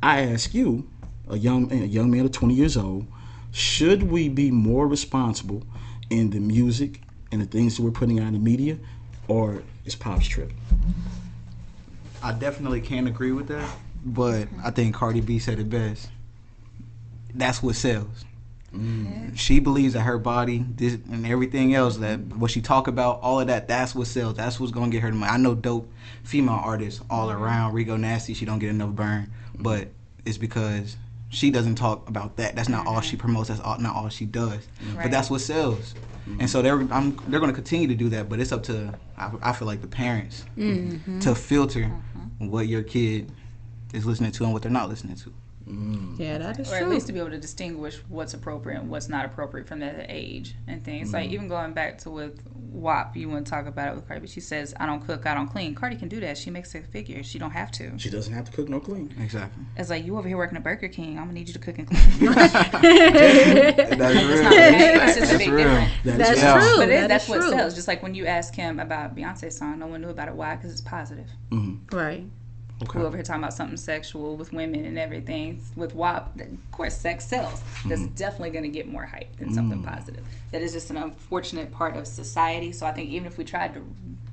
I 0.02 0.22
ask 0.24 0.54
you, 0.54 0.90
a 1.28 1.38
young 1.38 1.72
a 1.72 1.76
young 1.76 2.12
man 2.12 2.26
of 2.26 2.32
20 2.32 2.54
years 2.54 2.78
old, 2.78 3.06
should 3.52 4.04
we 4.04 4.30
be 4.30 4.52
more 4.52 4.88
responsible 4.88 5.64
in 6.10 6.30
the 6.30 6.40
music 6.40 7.02
and 7.32 7.42
the 7.42 7.46
things 7.46 7.78
that 7.78 7.84
we're 7.84 7.92
putting 7.92 8.20
out 8.20 8.28
in 8.28 8.34
the 8.34 8.40
media, 8.40 8.78
or 9.28 9.64
is 9.86 9.96
Pop's 9.96 10.28
trip? 10.28 10.52
I 12.26 12.32
definitely 12.32 12.82
can't 12.82 13.08
agree 13.08 13.32
with 13.32 13.50
that, 13.50 13.70
but 14.04 14.48
I 14.64 14.72
think 14.72 14.96
Cardi 14.96 15.22
B 15.22 15.38
said 15.38 15.60
it 15.60 15.70
best. 15.70 16.10
That's 17.36 17.62
what 17.62 17.76
sells. 17.76 18.26
Mm. 18.74 19.38
She 19.38 19.60
believes 19.60 19.94
that 19.94 20.02
her 20.02 20.18
body, 20.18 20.66
this 20.76 20.96
and 20.96 21.28
everything 21.28 21.76
else 21.76 21.98
that 21.98 22.20
what 22.20 22.50
she 22.50 22.62
talk 22.62 22.88
about, 22.88 23.22
all 23.22 23.40
of 23.40 23.48
that, 23.48 23.68
that's 23.68 23.94
what 23.94 24.08
sells. 24.08 24.34
That's 24.34 24.60
what's 24.60 24.72
gonna 24.72 24.90
get 24.90 25.04
her 25.04 25.12
the 25.12 25.16
money. 25.16 25.32
I 25.32 25.38
know 25.38 25.54
dope 25.54 25.88
female 26.24 26.60
artists 26.64 27.00
all 27.12 27.28
mm-hmm. 27.28 27.44
around. 27.44 27.74
Rico 27.74 27.96
Nasty, 27.96 28.34
she 28.34 28.44
don't 28.44 28.58
get 28.58 28.72
enough 28.72 28.90
burn, 28.90 29.32
mm-hmm. 29.54 29.62
but 29.62 29.90
it's 30.26 30.40
because 30.40 30.98
she 31.30 31.52
doesn't 31.52 31.76
talk 31.76 32.10
about 32.10 32.38
that. 32.38 32.56
That's 32.56 32.70
not 32.70 32.88
all 32.88 33.02
she 33.02 33.18
promotes. 33.18 33.50
That's 33.50 33.62
all, 33.62 33.78
not 33.78 33.96
all 33.96 34.10
she 34.10 34.26
does. 34.26 34.68
Mm-hmm. 34.82 35.04
But 35.04 35.12
that's 35.12 35.30
what 35.30 35.42
sells. 35.42 35.94
And 36.40 36.50
so 36.50 36.64
they're 36.64 36.80
I'm, 36.92 37.16
they're 37.28 37.40
going 37.40 37.52
to 37.52 37.56
continue 37.56 37.88
to 37.88 37.94
do 37.94 38.10
that. 38.10 38.30
But 38.30 38.40
it's 38.40 38.52
up 38.52 38.64
to 38.64 38.94
I, 39.18 39.32
I 39.44 39.54
feel 39.54 39.68
like 39.68 39.82
the 39.82 39.88
parents 39.88 40.44
to 41.22 41.36
filter 41.36 41.84
uh-huh. 41.84 42.15
What 42.40 42.68
your 42.68 42.84
kid 42.84 43.32
is 43.94 44.06
listening 44.06 44.32
to 44.32 44.44
and 44.44 44.54
what 44.54 44.62
they're 44.62 44.72
not 44.72 44.90
listening 44.90 45.16
to. 45.18 45.34
Mm. 45.68 46.20
Yeah, 46.20 46.38
that 46.38 46.60
is 46.60 46.72
or 46.72 46.76
at 46.76 46.90
least 46.90 47.08
to 47.08 47.14
be 47.14 47.20
able 47.20 47.32
to 47.32 47.40
distinguish 47.40 47.98
what's 48.08 48.36
appropriate 48.36 48.80
and 48.80 48.90
what's 48.90 49.10
not 49.10 49.26
appropriate 49.26 49.68
from 49.68 49.80
that 49.80 50.06
age 50.10 50.54
and 50.68 50.84
things. 50.84 51.12
Like 51.12 51.30
mm. 51.30 51.34
even 51.34 51.48
going 51.48 51.74
back 51.74 51.98
to 52.00 52.12
with 52.12 52.40
WAP, 52.54 53.16
you 53.18 53.30
want 53.30 53.46
to 53.46 53.50
talk 53.50 53.66
about 53.66 53.94
it 53.94 53.96
with 53.96 54.08
Cardi, 54.08 54.22
but 54.22 54.30
she 54.30 54.42
says, 54.42 54.76
"I 54.80 54.86
don't 54.86 55.06
cook, 55.06 55.26
I 55.26 55.34
don't 55.34 55.48
clean." 55.48 55.74
Cardi 55.74 55.96
can 55.96 56.08
do 56.08 56.20
that. 56.20 56.38
She 56.38 56.52
makes 56.52 56.76
a 56.76 56.82
figure. 56.82 57.24
She 57.24 57.40
don't 57.40 57.52
have 57.52 57.72
to. 57.74 57.98
She 57.98 58.12
doesn't 58.12 58.34
have 58.34 58.46
to 58.46 58.52
cook 58.52 58.70
no 58.70 58.80
clean. 58.80 59.14
Exactly. 59.20 59.64
It's 59.76 59.90
like 59.90 60.06
you 60.06 60.18
over 60.18 60.28
here 60.28 60.38
working 60.38 60.58
at 60.58 60.64
Burger 60.64 60.88
King. 60.88 61.18
I'm 61.18 61.26
gonna 61.26 61.34
need 61.34 61.48
you 61.48 61.54
to 61.54 61.60
cook 61.60 61.80
and 61.80 61.88
clean. 61.88 62.34
That's 62.34 62.54
It's 62.84 64.42
not 64.42 64.52
big. 64.52 65.02
It's 65.02 65.18
just 65.18 65.34
a 65.34 65.38
big 65.38 65.50
difference. 65.50 65.92
That 66.04 66.32
is 66.34 66.42
Yeah. 66.44 66.60
true. 66.60 66.78
But 66.78 66.90
it, 66.90 67.02
That 67.02 67.08
that's 67.08 67.28
what 67.28 67.40
true. 67.42 67.50
sells. 67.50 67.74
Just 67.74 67.88
like 67.88 68.04
when 68.04 68.14
you 68.14 68.26
ask 68.28 68.54
him 68.54 68.80
about 68.80 69.16
Beyonce's 69.16 69.58
song, 69.58 69.80
no 69.80 69.88
one 69.88 70.02
knew 70.02 70.10
about 70.10 70.28
it. 70.28 70.36
Why? 70.36 70.56
Because 70.56 70.72
it's 70.72 70.82
positive. 70.82 71.30
Mm-hmm. 71.52 71.96
Right. 71.96 72.26
Okay. 72.84 73.00
We're 73.00 73.06
over 73.06 73.16
here 73.16 73.24
talking 73.24 73.42
about 73.42 73.54
something 73.54 73.78
sexual 73.78 74.36
with 74.36 74.52
women 74.52 74.84
and 74.84 75.00
everything. 75.00 75.62
With 75.78 75.96
WAP, 75.96 76.40
of 76.40 76.72
course, 76.72 76.98
sex 76.98 77.26
sells. 77.26 77.62
That's 77.86 78.02
mm-hmm. 78.02 78.16
definitely 78.16 78.50
going 78.50 78.64
to 78.64 78.70
get 78.70 78.88
more 78.88 79.06
hype 79.06 79.34
than 79.38 79.54
something 79.54 79.82
mm. 79.82 79.88
positive. 79.88 80.26
That 80.52 80.62
is 80.62 80.74
just 80.74 80.90
an 80.90 80.98
unfortunate 80.98 81.72
part 81.72 81.96
of 81.96 82.06
society. 82.06 82.74
So 82.74 82.86
I 82.86 82.92
think 82.92 83.10
even 83.12 83.28
if 83.28 83.38
we 83.38 83.46
tried 83.46 83.74
to 83.76 83.82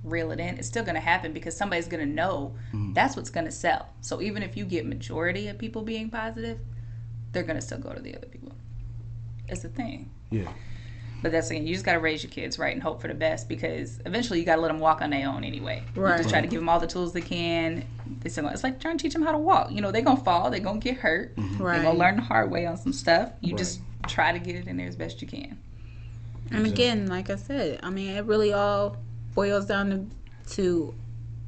reel 0.02 0.32
it 0.32 0.40
in, 0.40 0.58
it's 0.58 0.66
still 0.66 0.82
going 0.82 0.96
to 0.96 1.00
happen 1.00 1.32
because 1.32 1.56
somebody's 1.56 1.86
going 1.86 2.04
to 2.04 2.12
know 2.12 2.52
mm. 2.72 2.92
that's 2.94 3.14
what's 3.14 3.30
going 3.30 3.46
to 3.46 3.52
sell. 3.52 3.90
So 4.00 4.20
even 4.20 4.42
if 4.42 4.56
you 4.56 4.64
get 4.64 4.86
majority 4.86 5.46
of 5.46 5.56
people 5.56 5.82
being 5.82 6.10
positive, 6.10 6.58
they're 7.30 7.44
going 7.44 7.58
to 7.58 7.62
still 7.62 7.78
go 7.78 7.92
to 7.92 8.00
the 8.00 8.16
other 8.16 8.26
people. 8.26 8.52
It's 9.48 9.64
a 9.64 9.68
thing. 9.68 10.10
Yeah. 10.30 10.50
But 11.22 11.30
that's 11.30 11.50
again, 11.50 11.66
you 11.66 11.72
just 11.72 11.84
got 11.84 11.92
to 11.92 12.00
raise 12.00 12.22
your 12.22 12.30
kids 12.30 12.58
right 12.58 12.72
and 12.72 12.82
hope 12.82 13.00
for 13.00 13.08
the 13.08 13.14
best 13.14 13.48
because 13.48 14.00
eventually 14.04 14.40
you 14.40 14.44
got 14.44 14.56
to 14.56 14.60
let 14.60 14.68
them 14.68 14.80
walk 14.80 15.00
on 15.02 15.10
their 15.10 15.28
own 15.28 15.44
anyway. 15.44 15.82
Right. 15.94 16.16
You 16.16 16.16
just 16.18 16.30
try 16.30 16.40
to 16.40 16.48
give 16.48 16.60
them 16.60 16.68
all 16.68 16.80
the 16.80 16.86
tools 16.86 17.12
they 17.12 17.20
can. 17.20 17.86
They 18.20 18.28
still 18.28 18.42
gonna, 18.42 18.54
it's 18.54 18.64
like 18.64 18.80
trying 18.80 18.98
to 18.98 19.02
teach 19.02 19.12
them 19.12 19.22
how 19.22 19.32
to 19.32 19.38
walk. 19.38 19.70
You 19.70 19.80
know, 19.80 19.92
they're 19.92 20.02
gonna 20.02 20.20
fall, 20.20 20.50
they're 20.50 20.60
gonna 20.60 20.80
get 20.80 20.96
hurt, 20.96 21.36
mm-hmm. 21.36 21.62
Right. 21.62 21.74
they're 21.74 21.84
gonna 21.84 21.98
learn 21.98 22.16
the 22.16 22.22
hard 22.22 22.50
way 22.50 22.66
on 22.66 22.76
some 22.76 22.92
stuff. 22.92 23.30
You 23.40 23.54
just 23.54 23.80
try 24.08 24.32
to 24.32 24.38
get 24.38 24.56
it 24.56 24.66
in 24.66 24.76
there 24.76 24.88
as 24.88 24.96
best 24.96 25.22
you 25.22 25.28
can. 25.28 25.58
And 26.50 26.66
again, 26.66 27.06
like 27.06 27.30
I 27.30 27.36
said, 27.36 27.80
I 27.82 27.90
mean, 27.90 28.10
it 28.10 28.24
really 28.24 28.52
all 28.52 28.96
boils 29.34 29.66
down 29.66 30.10
to, 30.46 30.54
to 30.54 30.94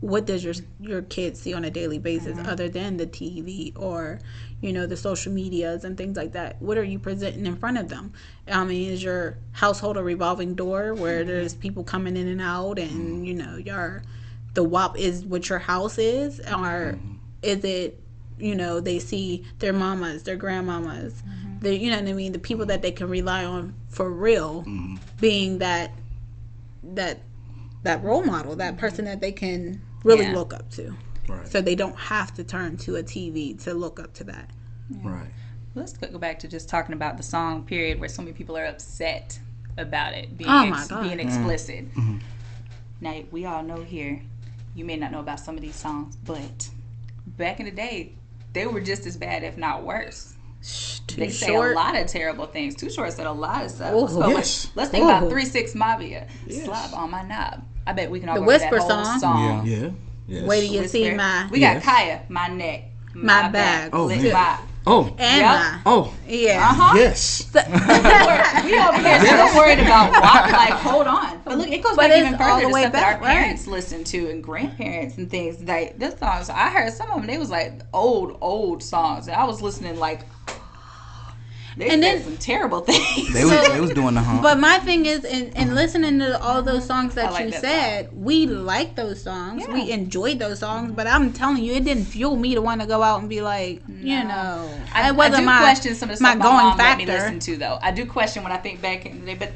what 0.01 0.27
does 0.27 0.45
your 0.45 0.55
your 0.81 1.03
kids 1.03 1.41
see 1.41 1.55
on 1.55 1.65
a 1.65 1.71
daily 1.71 1.99
basis, 1.99 2.37
mm-hmm. 2.37 2.49
other 2.49 2.69
than 2.69 2.97
the 2.97 3.07
TV 3.07 3.73
or, 3.77 4.21
you 4.61 4.73
know, 4.73 4.87
the 4.87 4.97
social 4.97 5.33
medias 5.33 5.85
and 5.85 5.97
things 5.97 6.17
like 6.17 6.33
that. 6.33 6.61
What 6.61 6.77
are 6.77 6.85
you 6.85 6.99
presenting 6.99 7.47
in 7.47 7.57
front 7.57 7.79
of 7.79 7.89
them? 7.89 8.13
I 8.47 8.65
mean, 8.65 8.91
is 8.91 9.03
your 9.03 9.39
household 9.53 9.97
a 9.97 10.03
revolving 10.03 10.55
door 10.55 10.95
where 10.95 11.21
mm-hmm. 11.21 11.29
there's 11.29 11.55
people 11.55 11.85
coming 11.85 12.17
in 12.17 12.29
and 12.29 12.41
out, 12.41 12.79
and 12.79 12.91
mm-hmm. 12.91 13.25
you 13.25 13.35
know, 13.35 13.57
your 13.57 14.03
the 14.55 14.65
WAP 14.65 14.99
is 14.99 15.25
what 15.25 15.49
your 15.49 15.59
house 15.59 15.99
is, 15.99 16.41
or 16.41 16.99
is 17.43 17.65
it 17.65 18.01
you 18.39 18.55
know 18.55 18.81
they 18.81 18.99
see 18.99 19.45
their 19.59 19.73
mamas 19.73 20.23
their 20.25 20.37
grandmamas? 20.37 21.15
The 21.61 21.77
you 21.77 21.91
know 21.91 21.99
what 21.99 22.09
i 22.09 22.13
mean? 22.13 22.33
The 22.33 22.39
people 22.39 22.67
that 22.67 22.83
they 22.83 22.93
can 22.93 23.09
rely 23.09 23.45
on 23.45 23.75
for 23.89 24.11
real 24.11 24.67
being 25.21 25.59
that 25.59 25.93
that 26.83 27.21
that 27.85 28.03
role 28.03 28.23
model 28.25 28.57
that 28.57 28.77
person 28.77 29.05
that 29.05 29.21
they 29.21 29.33
can 29.33 29.81
really 30.03 30.25
Yeah. 30.25 30.33
look 30.35 30.53
up 30.53 30.71
to 30.73 30.95
Right. 31.29 31.47
so 31.49 31.61
they 31.63 31.75
don't 31.75 31.97
have 31.97 32.35
to 32.35 32.45
turn 32.45 32.77
to 32.79 32.97
a 32.97 33.03
tv 33.03 33.63
to 33.65 33.73
look 33.75 33.99
up 34.01 34.13
to 34.15 34.25
that 34.25 34.51
Right. 35.03 35.29
Let's 35.77 35.95
go 35.95 36.19
back 36.19 36.39
to 36.41 36.49
just 36.49 36.69
talking 36.69 36.93
about 36.93 37.17
the 37.17 37.23
song 37.23 37.65
period 37.65 37.99
where 37.99 38.09
so 38.09 38.23
many 38.23 38.33
people 38.35 38.57
are 38.57 38.67
upset 38.67 39.39
about 39.79 40.13
it 40.13 40.37
being 40.39 40.49
Oh 40.51 40.67
my 40.67 40.79
ex- 40.79 40.89
God. 40.89 41.03
being 41.03 41.19
explicit. 41.19 41.93
Mm-hmm. 41.95 42.19
Now 43.01 43.23
we 43.33 43.45
all 43.47 43.63
know 43.65 43.83
here, 43.83 44.21
you 44.77 44.85
may 44.85 44.97
not 44.97 45.11
know 45.11 45.19
about 45.21 45.41
some 45.41 45.57
of 45.57 45.63
these 45.63 45.75
songs, 45.75 46.17
but 46.25 46.69
back 47.27 47.59
in 47.59 47.67
the 47.67 47.73
day, 47.73 48.13
they 48.53 48.67
were 48.67 48.81
just 48.81 49.05
as 49.07 49.17
bad, 49.17 49.43
if 49.43 49.57
not 49.57 49.83
worse. 49.85 50.35
Too 51.09 51.17
They 51.21 51.31
say 51.31 51.47
short. 51.49 51.73
a 51.73 51.75
lot 51.75 51.97
of 51.97 52.07
terrible 52.07 52.47
things. 52.47 52.75
Too 52.77 52.89
short 52.91 53.13
said 53.13 53.27
a 53.27 53.33
lot 53.33 53.65
of 53.65 53.71
stuff. 53.73 53.93
Oh, 53.93 54.03
let's, 54.03 54.15
yes. 54.15 54.27
let's, 54.35 54.77
let's 54.77 54.91
think 54.93 55.05
Oh. 55.07 55.09
about 55.19 55.29
Three 55.31 55.45
Six 55.45 55.75
Mafia. 55.75 56.29
Yes. 56.47 56.65
Slob 56.67 56.95
on 56.95 57.11
my 57.11 57.23
knob. 57.23 57.65
I 57.87 57.93
bet 57.93 58.11
we 58.11 58.21
can 58.21 58.29
all 58.29 58.37
The 58.37 58.43
Whisper 58.43 58.71
that 58.79 58.81
whole 58.81 59.05
song. 59.05 59.21
song. 59.21 59.67
Yeah. 59.67 59.77
yeah. 59.83 59.91
Yes. 60.27 60.49
Wait 60.49 60.61
till 60.69 60.83
you 60.83 60.89
see 60.89 61.03
Whisper. 61.03 61.17
my 61.17 61.49
We 61.51 61.61
got 61.61 61.75
Yes. 61.75 61.85
Khia, 61.85 62.31
my 62.31 62.49
neck, 62.49 62.85
My 63.15 63.49
back. 63.49 63.91
Oh, 63.95 64.07
lick 64.07 64.33
my. 64.33 64.59
Oh. 64.87 65.07
and 65.19 65.41
Yep. 65.41 65.51
my 65.51 65.81
Oh. 65.87 66.15
yeah. 66.29 66.69
Uh-huh. 66.71 66.93
Yes. 66.97 67.51
we 67.55 68.79
over 68.79 68.99
here 69.01 69.21
still 69.21 69.57
worried 69.57 69.79
about 69.81 70.11
what? 70.13 70.51
Like, 70.53 70.73
hold 70.75 71.07
on. 71.07 71.41
But 71.45 71.59
look, 71.59 71.69
it 71.69 71.83
goes 71.83 71.97
But 71.97 72.09
back 72.09 72.11
it's 72.19 72.27
even 72.29 72.35
all 72.35 72.49
further 72.57 72.61
the 72.63 72.67
to 72.69 72.73
way 72.75 72.81
stuff 72.83 72.93
back, 72.93 73.21
that 73.21 73.23
our 73.23 73.27
right? 73.29 73.37
parents 73.39 73.67
listened 73.67 74.07
to 74.09 74.31
and 74.31 74.43
grandparents 74.45 75.17
and 75.19 75.31
things. 75.31 75.63
Like 75.63 75.99
this 75.99 76.19
songs, 76.19 76.49
I 76.51 76.69
heard 76.71 76.93
some 76.93 77.11
of 77.11 77.17
them. 77.19 77.27
They 77.27 77.39
was 77.39 77.51
like 77.51 77.81
old, 77.95 78.37
old 78.41 78.83
songs, 78.83 79.27
and 79.29 79.37
I 79.37 79.45
was 79.45 79.61
listening 79.63 79.99
like. 79.99 80.21
They 81.77 81.89
And 81.89 82.03
said 82.03 82.19
then- 82.19 82.25
some 82.25 82.37
terrible 82.37 82.81
things. 82.89 83.33
They 83.33 83.45
was, 83.45 83.69
they 83.69 83.81
was 83.81 83.91
doing 83.91 84.15
the 84.15 84.21
hump. 84.21 84.43
But 84.43 84.59
my 84.59 84.79
thing 84.79 85.07
is, 85.07 85.25
in, 85.25 85.49
in 85.49 85.69
uh-huh. 85.69 85.75
listening 85.75 86.19
to 86.21 86.41
all 86.41 86.63
those 86.63 86.79
mm-hmm. 86.79 86.87
songs 86.87 87.15
that 87.15 87.33
like 87.33 87.47
you 87.47 87.51
that 87.51 87.61
said, 87.61 88.11
we 88.13 88.47
like 88.47 88.95
those 88.95 89.23
songs. 89.23 89.67
We 89.69 89.91
enjoyed 89.91 90.39
those 90.39 90.61
songs. 90.61 90.93
But 90.93 91.07
I'm 91.07 91.33
telling 91.33 91.65
you, 91.65 91.73
it 91.73 91.85
didn't 91.85 92.05
fuel 92.05 92.37
me 92.37 92.55
to 92.55 92.63
want 92.63 92.81
to 92.81 92.87
go 92.87 93.03
out 93.03 93.21
and 93.21 93.29
be 93.29 93.41
like, 93.41 93.83
you 93.89 94.23
know, 94.25 94.71
I, 94.93 95.09
it 95.09 95.17
wasn't 95.17 95.37
I 95.37 95.41
do 95.41 95.47
my 95.47 95.59
question 95.61 95.95
some 95.95 96.11
of 96.11 96.19
the 96.19 96.23
my 96.23 96.31
stuff 96.31 96.39
my, 96.39 96.45
going 96.45 96.67
mom 96.67 96.79
let 96.79 96.99
me 96.99 97.07
factor. 97.07 97.25
listen 97.25 97.39
to, 97.41 97.57
though. 97.57 97.79
I 97.83 97.91
do 97.91 98.07
question 98.07 98.43
when 98.43 98.53
I 98.53 98.59
think 98.59 98.81
back 98.81 99.07
in 99.07 99.21
the 99.21 99.27
day, 99.27 99.35
but 99.35 99.53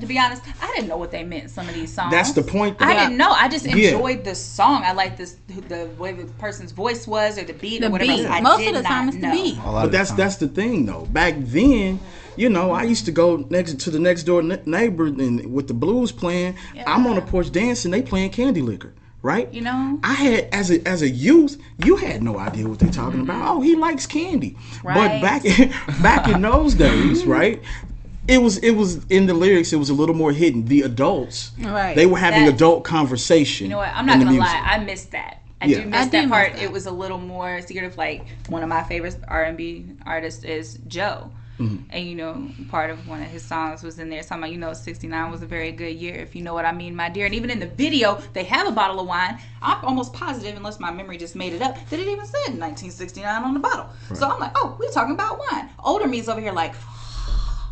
to 0.00 0.06
be 0.06 0.18
honest, 0.18 0.42
I 0.60 0.66
didn't 0.74 0.88
know 0.88 0.96
what 0.96 1.10
they 1.10 1.24
meant. 1.24 1.50
Some 1.50 1.68
of 1.68 1.74
these 1.74 1.92
songs. 1.92 2.10
That's 2.10 2.32
the 2.32 2.42
point. 2.42 2.76
I 2.80 2.92
though. 2.94 3.00
didn't 3.00 3.16
know. 3.16 3.30
I 3.30 3.48
just 3.48 3.66
Yeah. 3.66 3.74
enjoyed 3.90 4.24
the 4.24 4.34
song. 4.34 4.82
I 4.84 4.92
liked 4.92 5.18
this, 5.18 5.36
the 5.68 5.88
way 5.98 6.12
the 6.12 6.24
person's 6.34 6.72
voice 6.72 7.06
was, 7.06 7.38
or 7.38 7.44
the 7.44 7.52
beat, 7.52 7.80
The 7.80 7.88
or 7.88 7.90
whatever. 7.90 8.16
beat. 8.16 8.26
I 8.26 8.40
Most 8.40 8.58
did 8.58 8.68
of 8.76 8.82
the 8.82 8.88
time, 8.88 9.06
not 9.06 9.14
it's 9.14 9.24
the 9.24 9.30
beat. 9.30 9.56
But 9.56 9.66
of 9.66 9.82
the 9.92 9.98
that's 9.98 10.10
that's 10.12 10.36
the 10.36 10.48
thing 10.48 10.86
though. 10.86 11.06
Back 11.06 11.34
then, 11.38 12.00
you 12.36 12.48
know, 12.48 12.70
I 12.72 12.84
used 12.84 13.04
to 13.06 13.12
go 13.12 13.46
next 13.50 13.78
to 13.80 13.90
the 13.90 13.98
next 13.98 14.24
door 14.24 14.42
neighbor 14.42 15.06
and 15.06 15.52
with 15.52 15.68
the 15.68 15.74
blues 15.74 16.12
playing. 16.12 16.56
I'm 16.86 17.06
on 17.06 17.16
the 17.16 17.22
porch 17.22 17.50
dancing. 17.52 17.90
They 17.90 18.02
playing 18.02 18.30
Candy 18.30 18.62
Licker, 18.62 18.94
right? 19.22 19.52
You 19.52 19.60
know? 19.62 19.98
I 20.02 20.14
had 20.14 20.48
as 20.52 20.70
a 20.70 20.86
as 20.88 21.02
a 21.02 21.08
youth, 21.08 21.60
you 21.84 21.96
had 21.96 22.22
no 22.22 22.38
idea 22.38 22.68
what 22.68 22.78
they're 22.78 22.90
talking 22.90 23.20
mm-hmm. 23.20 23.30
about. 23.30 23.56
Oh, 23.56 23.60
he 23.60 23.74
likes 23.76 24.06
candy. 24.06 24.56
But 24.82 25.20
back 25.20 25.44
in, 25.44 25.68
back 26.02 26.28
in 26.28 26.40
those 26.40 26.74
days, 26.74 27.24
right? 27.24 27.60
It 28.30 28.38
was 28.40 28.58
it 28.58 28.70
was 28.72 29.04
in 29.06 29.26
the 29.26 29.34
lyrics. 29.34 29.72
It 29.72 29.76
was 29.76 29.90
a 29.90 29.94
little 29.94 30.14
more 30.14 30.32
hidden. 30.32 30.64
The 30.66 30.82
adults, 30.82 31.50
Right. 31.58 31.96
They 31.96 32.06
were 32.06 32.18
having 32.18 32.44
That- 32.44 32.54
adult 32.54 32.84
conversation. 32.84 33.64
You 33.66 33.70
know 33.70 33.78
what? 33.78 33.90
I'm 33.94 34.06
not 34.06 34.18
gonna 34.20 34.38
lie. 34.38 34.62
I 34.64 34.78
missed 34.78 35.10
that. 35.12 35.38
I 35.60 35.66
Yeah. 35.66 35.80
do 35.80 35.86
miss 35.88 36.00
I 36.00 36.04
do 36.04 36.10
that 36.12 36.22
miss 36.22 36.30
part. 36.30 36.52
that. 36.54 36.62
It 36.62 36.72
was 36.72 36.86
a 36.86 36.90
little 36.92 37.18
more 37.18 37.60
secretive. 37.60 37.98
Like 37.98 38.24
one 38.48 38.62
of 38.62 38.68
my 38.68 38.82
favorite 38.84 39.16
R&B 39.28 39.86
artists 40.06 40.44
is 40.44 40.78
Joe. 40.86 41.30
Mm-hmm. 41.58 41.76
And 41.90 42.06
you 42.06 42.14
know, 42.14 42.46
part 42.70 42.88
of 42.88 43.06
one 43.06 43.20
of 43.20 43.26
his 43.28 43.42
songs 43.44 43.82
was 43.82 43.98
in 43.98 44.08
there 44.08 44.22
talking 44.22 44.38
about, 44.44 44.52
you 44.52 44.56
know, 44.58 44.72
69 44.72 45.30
was 45.30 45.42
a 45.42 45.46
very 45.46 45.72
good 45.72 45.94
year, 45.94 46.14
if 46.14 46.34
you 46.34 46.42
know 46.42 46.54
what 46.54 46.64
I 46.64 46.72
mean, 46.72 46.96
my 46.96 47.10
dear. 47.10 47.26
And 47.26 47.34
even 47.34 47.50
in 47.50 47.58
the 47.58 47.66
video, 47.66 48.18
they 48.32 48.44
have 48.44 48.66
a 48.66 48.70
bottle 48.72 48.98
of 49.00 49.06
wine. 49.06 49.36
I'm 49.60 49.84
almost 49.84 50.14
positive, 50.14 50.56
unless 50.56 50.80
my 50.80 50.90
memory 50.90 51.18
just 51.18 51.36
made 51.36 51.52
it 51.52 51.60
up, 51.60 51.76
that 51.90 52.00
it 52.00 52.08
even 52.08 52.24
said 52.24 52.56
1969 52.56 53.42
on 53.44 53.52
the 53.52 53.60
bottle. 53.60 53.86
So 54.14 54.26
I'm 54.30 54.40
like, 54.40 54.52
oh, 54.54 54.74
we're 54.80 54.90
talking 54.90 55.12
about 55.14 55.38
wine. 55.38 55.68
Older 55.84 56.06
me's 56.08 56.30
over 56.30 56.40
here 56.40 56.52
like, 56.52 56.74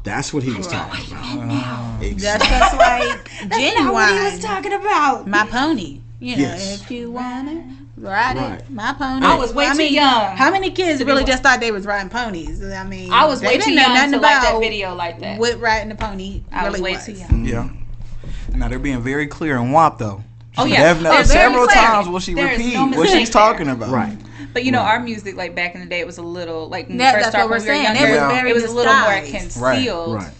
That's 0.09 0.33
what 0.33 0.42
he 0.42 0.53
was 0.55 0.66
talking 0.66 1.05
about. 1.12 1.23
Ah. 1.25 1.99
Exactly. 2.01 2.49
That's 2.49 2.71
just 2.71 2.77
like 2.77 3.31
that's 3.51 3.90
what 3.92 4.12
he 4.12 4.25
was 4.25 4.40
talking 4.40 4.73
about. 4.73 5.27
My 5.27 5.47
pony. 5.47 6.01
You 6.21 6.37
know, 6.37 6.42
Yes. 6.42 6.83
if 6.83 6.90
you 6.90 7.11
want 7.12 7.49
it, 7.49 7.62
ride 7.97 8.37
Right. 8.37 8.59
it. 8.61 8.71
My 8.71 8.92
pony. 8.94 9.25
I 9.25 9.37
was 9.37 9.53
way 9.55 9.66
I 9.66 9.73
too 9.73 9.79
mean, 9.79 9.92
young 9.94 10.37
How 10.37 10.51
many 10.51 10.71
kids 10.71 11.05
really 11.05 11.25
just 11.25 11.42
thought 11.44 11.61
they 11.61 11.71
was 11.71 11.85
riding 11.87 12.09
ponies? 12.09 12.61
I 12.64 12.83
mean, 12.85 13.12
I 13.12 13.25
was 13.27 13.40
they 13.40 13.49
way 13.49 13.53
didn't 13.59 13.68
too 13.68 13.75
know 13.77 13.83
young 13.83 13.94
nothing 13.94 14.12
to 14.12 14.18
like 14.21 14.42
that 14.42 14.59
video 14.59 14.94
like 14.94 15.21
that. 15.21 15.38
What 15.38 15.61
riding 15.61 15.92
a 15.92 15.94
pony 15.94 16.42
I 16.51 16.68
was 16.71 16.81
way 16.81 16.92
was. 16.92 17.07
too 17.07 17.12
young. 17.12 17.44
Yeah. 17.44 17.68
Now 18.55 18.66
they're 18.68 18.79
being 18.81 19.01
very 19.03 19.27
clear 19.29 19.57
in 19.59 19.71
WAP 19.73 19.99
though. 19.99 20.25
Oh, 20.57 20.64
yeah. 20.64 20.79
Definitely, 20.79 21.16
They're 21.18 21.25
several 21.27 21.66
clear. 21.68 21.77
times 21.77 22.09
will 22.09 22.18
she 22.18 22.35
There 22.35 22.51
is 22.51 22.59
repeat 22.59 22.75
no 22.75 22.87
what 22.99 23.09
she's 23.11 23.31
there. 23.31 23.42
talking 23.42 23.68
about. 23.68 23.90
Right. 23.90 24.16
But 24.55 24.65
you 24.65 24.73
know, 24.73 24.81
Right. 24.81 24.93
our 24.95 25.01
music 25.01 25.37
like 25.37 25.55
back 25.55 25.75
in 25.75 25.81
the 25.81 25.87
day, 25.87 26.01
it 26.01 26.07
was 26.07 26.19
a 26.19 26.23
little 26.23 26.69
like 26.69 26.89
when 26.89 26.97
we 26.97 27.03
That- 27.05 27.15
first 27.15 27.25
that's 27.25 27.35
started 27.37 27.51
what 27.51 27.59
when 27.61 27.67
we're 27.67 27.73
we 27.75 27.79
were 27.79 27.85
saying. 27.85 27.97
younger. 27.97 28.49
It 28.49 28.55
was 28.55 28.63
It 28.63 28.67
was 28.67 28.73
a 28.73 28.77
little 28.77 28.95
more 28.95 29.21
concealed. 29.23 30.15
Right. 30.17 30.31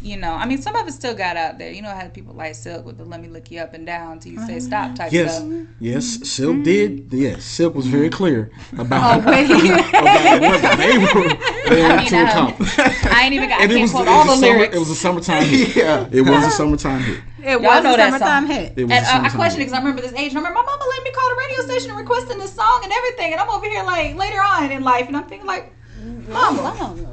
You 0.00 0.16
know, 0.16 0.30
I 0.32 0.46
mean, 0.46 0.62
some 0.62 0.76
of 0.76 0.86
it 0.86 0.92
still 0.92 1.12
got 1.14 1.36
out 1.36 1.58
there. 1.58 1.72
You 1.72 1.82
know, 1.82 1.88
I 1.90 1.94
had 1.96 2.14
people 2.14 2.32
like 2.32 2.54
Silk 2.54 2.86
with 2.86 2.98
the 2.98 3.04
"Let 3.04 3.20
me 3.20 3.26
look 3.28 3.50
you 3.50 3.60
up 3.60 3.74
and 3.74 3.84
down 3.84 4.20
till 4.20 4.30
you 4.32 4.46
say 4.46 4.60
stop" 4.60 4.94
type 4.94 5.10
Yes, 5.12 5.36
stuff. 5.38 5.48
yes, 5.80 6.18
Silk 6.22 6.62
did. 6.62 7.08
Yes, 7.10 7.42
Silk 7.44 7.74
was 7.74 7.86
very 7.88 8.08
clear 8.08 8.50
about, 8.78 9.24
Oh, 9.26 9.30
wait. 9.30 9.50
about 9.50 10.40
what 10.62 10.78
they 10.78 10.98
were 10.98 11.28
they 11.68 11.84
I 11.84 11.96
mean, 11.96 12.06
to 12.06 12.16
um, 12.16 12.26
accomplish. 12.28 12.78
I 12.78 13.22
ain't 13.24 13.34
even 13.34 13.48
got. 13.48 13.58
I 13.60 13.62
And 13.64 13.72
it 13.72 13.74
can't 13.74 13.82
was, 13.82 13.90
it 13.90 13.94
quote 13.94 14.06
was 14.06 14.14
all 14.14 14.22
a 14.22 14.26
the 14.26 14.34
summer, 14.36 14.56
lyrics. 14.58 14.76
it 14.76 14.78
was 14.78 14.90
a 14.90 14.94
summertime 14.94 15.44
hit. 15.44 15.76
Yeah. 15.76 16.08
It 16.12 16.20
was 16.22 16.46
a 16.46 16.50
summertime 16.52 17.00
hit. 17.02 17.18
It 17.48 17.60
Y'all 17.62 17.74
was 17.74 17.82
know 17.84 17.94
a 17.94 17.96
that 17.96 18.12
summertime 18.12 18.46
song. 18.46 18.56
hit. 18.56 18.76
And 18.76 18.92
a 18.92 18.94
uh, 18.94 18.98
I 18.98 19.02
summertime 19.02 19.30
question 19.40 19.60
it 19.60 19.64
because 19.64 19.72
I 19.74 19.78
remember 19.78 20.02
this 20.02 20.12
age. 20.12 20.28
And 20.30 20.38
I 20.38 20.40
remember 20.40 20.60
my 20.60 20.66
mama 20.66 20.84
let 20.88 21.02
me 21.04 21.10
call 21.10 21.28
the 21.30 21.36
radio 21.36 21.60
station 21.64 21.90
and 21.90 21.98
requesting 21.98 22.38
this 22.38 22.52
song 22.52 22.80
and 22.84 22.92
everything. 22.92 23.32
And 23.32 23.40
I'm 23.40 23.48
over 23.50 23.66
here 23.66 23.82
like 23.84 24.14
later 24.16 24.38
on 24.40 24.70
in 24.70 24.82
life, 24.82 25.06
and 25.08 25.16
I'm 25.16 25.24
thinking 25.28 25.46
like, 25.46 25.72
Mama, 26.28 26.62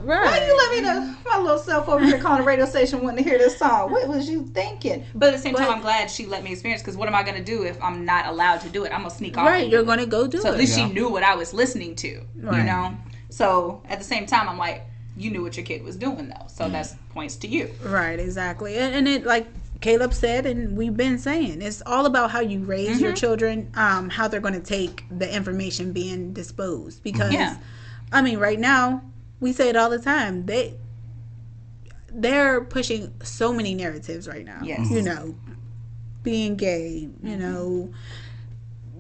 why 0.03 0.15
Right. 0.17 0.45
you 0.45 0.57
let 0.57 0.71
me 0.71 0.81
to 0.81 1.29
my 1.29 1.39
little 1.41 1.57
self 1.57 1.87
over 1.89 2.03
here 2.05 2.19
calling 2.19 2.41
the 2.41 2.45
radio 2.47 2.65
station 2.65 3.01
wanting 3.01 3.23
to 3.23 3.29
hear 3.29 3.39
this 3.39 3.57
song? 3.57 3.91
What 3.91 4.07
was 4.07 4.29
you 4.29 4.45
thinking? 4.47 5.05
But 5.15 5.29
at 5.29 5.31
the 5.33 5.39
same 5.39 5.55
time, 5.55 5.69
I'm 5.71 5.81
glad 5.81 6.11
she 6.11 6.25
let 6.25 6.43
me 6.43 6.51
experience 6.51 6.81
because 6.81 6.95
what 6.97 7.07
am 7.07 7.15
I 7.15 7.23
gonna 7.23 7.43
do 7.43 7.63
if 7.63 7.81
I'm 7.81 8.05
not 8.05 8.27
allowed 8.27 8.57
to 8.61 8.69
do 8.69 8.83
it? 8.83 8.91
I'm 8.91 8.99
gonna 9.01 9.09
sneak 9.09 9.37
off. 9.37 9.47
Right, 9.47 9.67
you're 9.67 9.83
gonna 9.83 10.05
go 10.05 10.27
do 10.27 10.37
it. 10.37 10.41
So 10.43 10.49
at 10.51 10.57
least 10.57 10.77
Yeah. 10.77 10.87
she 10.87 10.93
knew 10.93 11.09
what 11.09 11.23
I 11.23 11.35
was 11.35 11.53
listening 11.53 11.95
to. 11.97 12.21
right. 12.41 12.59
You 12.59 12.63
know. 12.65 12.95
So 13.29 13.81
at 13.89 13.97
the 13.99 14.05
same 14.05 14.25
time, 14.27 14.47
I'm 14.47 14.57
like, 14.57 14.83
you 15.17 15.31
knew 15.31 15.41
what 15.41 15.55
your 15.57 15.65
kid 15.65 15.83
was 15.83 15.95
doing 15.95 16.27
though. 16.29 16.47
So 16.47 16.69
that's 16.69 16.95
points 17.13 17.37
to 17.37 17.47
you. 17.47 17.71
Right, 17.83 18.19
exactly. 18.19 18.77
And, 18.77 18.93
and 18.95 19.07
it 19.07 19.25
like 19.25 19.47
Caleb 19.85 20.15
said 20.15 20.47
and 20.47 20.75
we've 20.75 20.97
been 20.97 21.19
saying, 21.19 21.61
it's 21.61 21.83
all 21.85 22.07
about 22.07 22.31
how 22.31 22.39
you 22.39 22.57
raise 22.61 22.99
your 22.99 23.11
mm-hmm. 23.11 23.17
children, 23.17 23.71
um, 23.75 24.09
how 24.09 24.27
they're 24.27 24.39
gonna 24.39 24.59
take 24.59 25.05
the 25.15 25.31
information 25.31 25.93
being 25.93 26.33
disposed. 26.33 27.03
Because 27.03 27.31
Yeah. 27.31 27.57
I 28.11 28.23
mean, 28.23 28.39
right 28.39 28.59
now, 28.59 29.03
we 29.39 29.53
say 29.53 29.69
it 29.69 29.75
all 29.75 29.91
the 29.91 29.99
time. 29.99 30.47
They 30.47 30.73
they're 32.11 32.61
pushing 32.61 33.13
so 33.21 33.53
many 33.53 33.75
narratives 33.75 34.27
right 34.27 34.43
now. 34.43 34.61
Yes. 34.63 34.89
You 34.89 35.03
know, 35.03 35.35
being 36.23 36.55
gay, 36.55 37.01
you 37.01 37.09
mm-hmm. 37.23 37.39
know, 37.39 37.93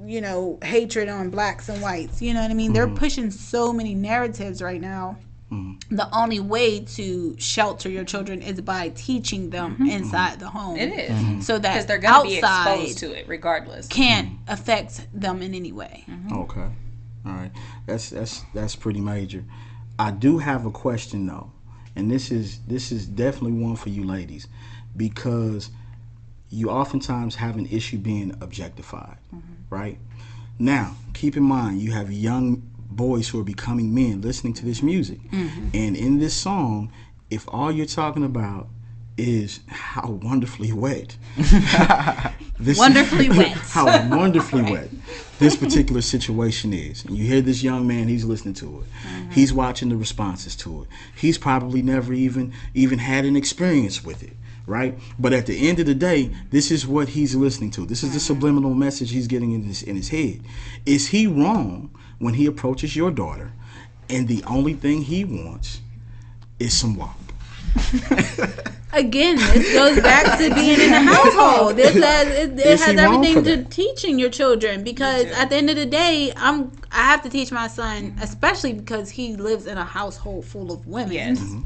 you 0.05 0.21
know, 0.21 0.59
hatred 0.61 1.09
on 1.09 1.31
blacks 1.31 1.67
and 1.67 1.81
whites. 1.81 2.21
You 2.21 2.35
know 2.35 2.43
what 2.43 2.51
I 2.51 2.53
mean? 2.53 2.73
They're 2.73 2.85
mm-hmm. 2.85 2.95
pushing 2.95 3.31
so 3.31 3.73
many 3.73 3.95
narratives 3.95 4.61
right 4.61 4.79
now. 4.79 5.17
The 5.49 6.09
only 6.11 6.39
way 6.39 6.79
to 6.79 7.35
shelter 7.39 7.87
your 7.87 8.03
children 8.03 8.41
is 8.41 8.59
by 8.61 8.89
teaching 8.89 9.51
them 9.51 9.73
mm-hmm. 9.73 9.89
inside 9.89 10.39
the 10.39 10.49
home. 10.49 10.77
It 10.77 10.91
is. 10.91 11.11
Mm-hmm. 11.11 11.41
So 11.41 11.59
that 11.59 11.73
Because 11.73 11.85
they're 11.85 11.97
gonna 11.99 12.27
be 12.27 12.37
outside 12.43 12.79
exposed 12.79 12.97
to 12.99 13.13
it 13.13 13.27
regardless. 13.27 13.87
can't 13.87 14.39
affect 14.47 15.07
them 15.13 15.41
in 15.41 15.53
any 15.53 15.71
way. 15.71 16.03
Mm-hmm. 16.09 16.35
Okay, 16.39 16.69
all 17.25 17.31
right. 17.31 17.51
That's 17.85 18.09
that's 18.09 18.43
that's 18.53 18.75
pretty 18.75 19.01
major. 19.01 19.43
I 19.99 20.11
do 20.11 20.39
have 20.39 20.65
a 20.65 20.71
question 20.71 21.27
though, 21.27 21.51
and 21.95 22.11
this 22.11 22.31
is 22.31 22.59
this 22.67 22.91
is 22.91 23.05
definitely 23.05 23.53
one 23.61 23.75
for 23.75 23.89
you 23.89 24.03
ladies, 24.03 24.47
because 24.97 25.69
you 26.49 26.69
oftentimes 26.69 27.35
have 27.35 27.57
an 27.57 27.67
issue 27.67 27.97
being 27.97 28.35
objectified, 28.41 29.17
right? 29.69 29.99
Now, 30.57 30.95
keep 31.13 31.37
in 31.37 31.43
mind 31.43 31.81
you 31.81 31.91
have 31.91 32.11
young 32.11 32.63
boys 32.95 33.29
who 33.29 33.39
are 33.39 33.43
becoming 33.43 33.93
men 33.93 34.21
listening 34.21 34.53
to 34.53 34.65
this 34.65 34.81
music, 34.81 35.19
and 35.31 35.95
in 35.95 36.19
this 36.19 36.33
song, 36.33 36.91
if 37.29 37.45
all 37.49 37.71
you're 37.71 37.85
talking 37.85 38.23
about 38.23 38.67
is 39.17 39.61
how 39.67 40.09
wonderfully 40.21 40.73
wet, 40.73 41.15
this 42.59 42.77
Wonderfully 42.77 43.29
wet. 43.39 43.51
how 43.53 43.85
wonderfully 44.09 44.63
wet 44.63 44.89
this 45.39 45.55
particular 45.55 46.01
situation 46.01 46.73
is. 46.73 47.05
And 47.05 47.17
you 47.17 47.25
hear 47.25 47.41
this 47.41 47.63
young 47.63 47.87
man, 47.87 48.07
he's 48.07 48.25
listening 48.25 48.53
to 48.55 48.81
it. 48.81 48.85
Mm-hmm. 49.07 49.31
He's 49.31 49.53
watching 49.53 49.89
the 49.89 49.97
responses 49.97 50.55
to 50.57 50.83
it. 50.83 50.87
He's 51.15 51.37
probably 51.37 51.81
never 51.81 52.13
even 52.13 52.53
even 52.73 52.99
had 52.99 53.25
an 53.25 53.35
experience 53.35 54.03
with 54.03 54.21
it, 54.23 54.33
right? 54.67 54.97
But 55.19 55.33
at 55.33 55.45
the 55.45 55.67
end 55.69 55.79
of 55.79 55.85
the 55.85 55.95
day, 55.95 56.31
this 56.51 56.71
is 56.71 56.85
what 56.87 57.09
he's 57.09 57.35
listening 57.35 57.71
to. 57.71 57.85
This 57.85 58.03
is 58.03 58.11
the 58.11 58.17
Mm-hmm. 58.19 58.25
subliminal 58.25 58.73
message 58.73 59.11
he's 59.11 59.27
getting 59.27 59.51
in 59.51 59.63
his 59.63 59.83
in 59.83 59.95
his 59.95 60.09
head. 60.09 60.41
Is 60.85 61.07
he 61.07 61.27
wrong 61.27 61.89
when 62.19 62.33
he 62.35 62.45
approaches 62.45 62.95
your 62.95 63.11
daughter 63.11 63.51
and 64.09 64.27
the 64.27 64.43
only 64.45 64.73
thing 64.73 65.01
he 65.03 65.25
wants 65.25 65.81
is 66.59 66.75
some 66.77 66.95
WAP? 66.95 67.15
Again, 68.93 69.35
this 69.35 69.73
goes 69.73 70.01
back 70.01 70.37
to 70.39 70.55
being 70.55 70.79
in 70.79 70.89
the 70.91 70.99
household. 71.13 71.75
This 71.75 71.93
has 71.95 72.27
it, 72.27 72.57
it 72.57 72.65
Is 72.65 72.85
he 72.85 72.91
has 72.91 72.97
everything 72.97 73.43
to 73.43 73.63
teaching 73.65 74.17
your 74.17 74.29
children 74.29 74.83
because 74.85 75.25
at 75.25 75.49
the 75.49 75.57
end 75.57 75.69
of 75.69 75.75
the 75.75 75.85
day, 75.85 76.31
I'm 76.37 76.71
I 76.91 77.03
have 77.03 77.21
to 77.23 77.29
teach 77.29 77.51
my 77.51 77.67
son, 77.67 78.15
especially 78.21 78.71
because 78.71 79.09
he 79.09 79.35
lives 79.35 79.67
in 79.67 79.77
a 79.77 79.83
household 79.83 80.45
full 80.45 80.71
of 80.71 80.87
women. 80.87 81.11
Yes. 81.11 81.39
Mm-hmm. 81.39 81.61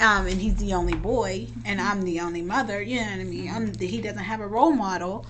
Um, 0.00 0.26
and 0.26 0.40
he's 0.40 0.56
the 0.56 0.72
only 0.72 0.94
boy, 0.94 1.46
and 1.64 1.80
I'm 1.80 2.02
the 2.02 2.20
only 2.20 2.42
mother. 2.42 2.80
You 2.82 3.00
know 3.00 3.10
what 3.10 3.20
I 3.20 3.24
mean? 3.24 3.50
I'm 3.50 3.72
the, 3.72 3.86
he 3.86 4.00
doesn't 4.00 4.18
have 4.18 4.40
a 4.40 4.46
role 4.46 4.72
model, 4.72 5.26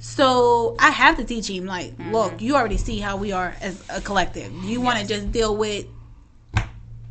so 0.00 0.74
I 0.78 0.90
have 0.90 1.16
to 1.18 1.24
teach 1.24 1.48
him. 1.48 1.66
Like, 1.66 1.92
look, 2.10 2.40
you 2.40 2.56
already 2.56 2.78
see 2.78 2.98
how 2.98 3.16
we 3.16 3.32
are 3.32 3.54
as 3.60 3.82
a 3.90 4.00
collective. 4.00 4.50
Do 4.50 4.66
you 4.66 4.80
want 4.80 4.98
to 4.98 5.06
just 5.06 5.32
deal 5.32 5.54
with, 5.54 5.86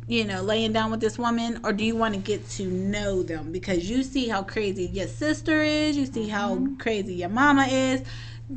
you 0.08 0.24
know, 0.24 0.42
laying 0.42 0.72
down 0.72 0.90
with 0.90 1.00
this 1.00 1.16
woman, 1.18 1.60
or 1.64 1.72
do 1.72 1.84
you 1.84 1.94
want 1.94 2.14
to 2.14 2.20
get 2.20 2.48
to 2.50 2.66
know 2.66 3.22
them 3.22 3.52
because 3.52 3.88
you 3.88 4.02
see 4.02 4.28
how 4.28 4.42
crazy 4.42 4.86
your 4.86 5.08
sister 5.08 5.62
is, 5.62 5.96
you 5.96 6.06
see 6.06 6.28
how 6.28 6.66
crazy 6.78 7.14
your 7.14 7.28
mama 7.28 7.66
is. 7.66 8.02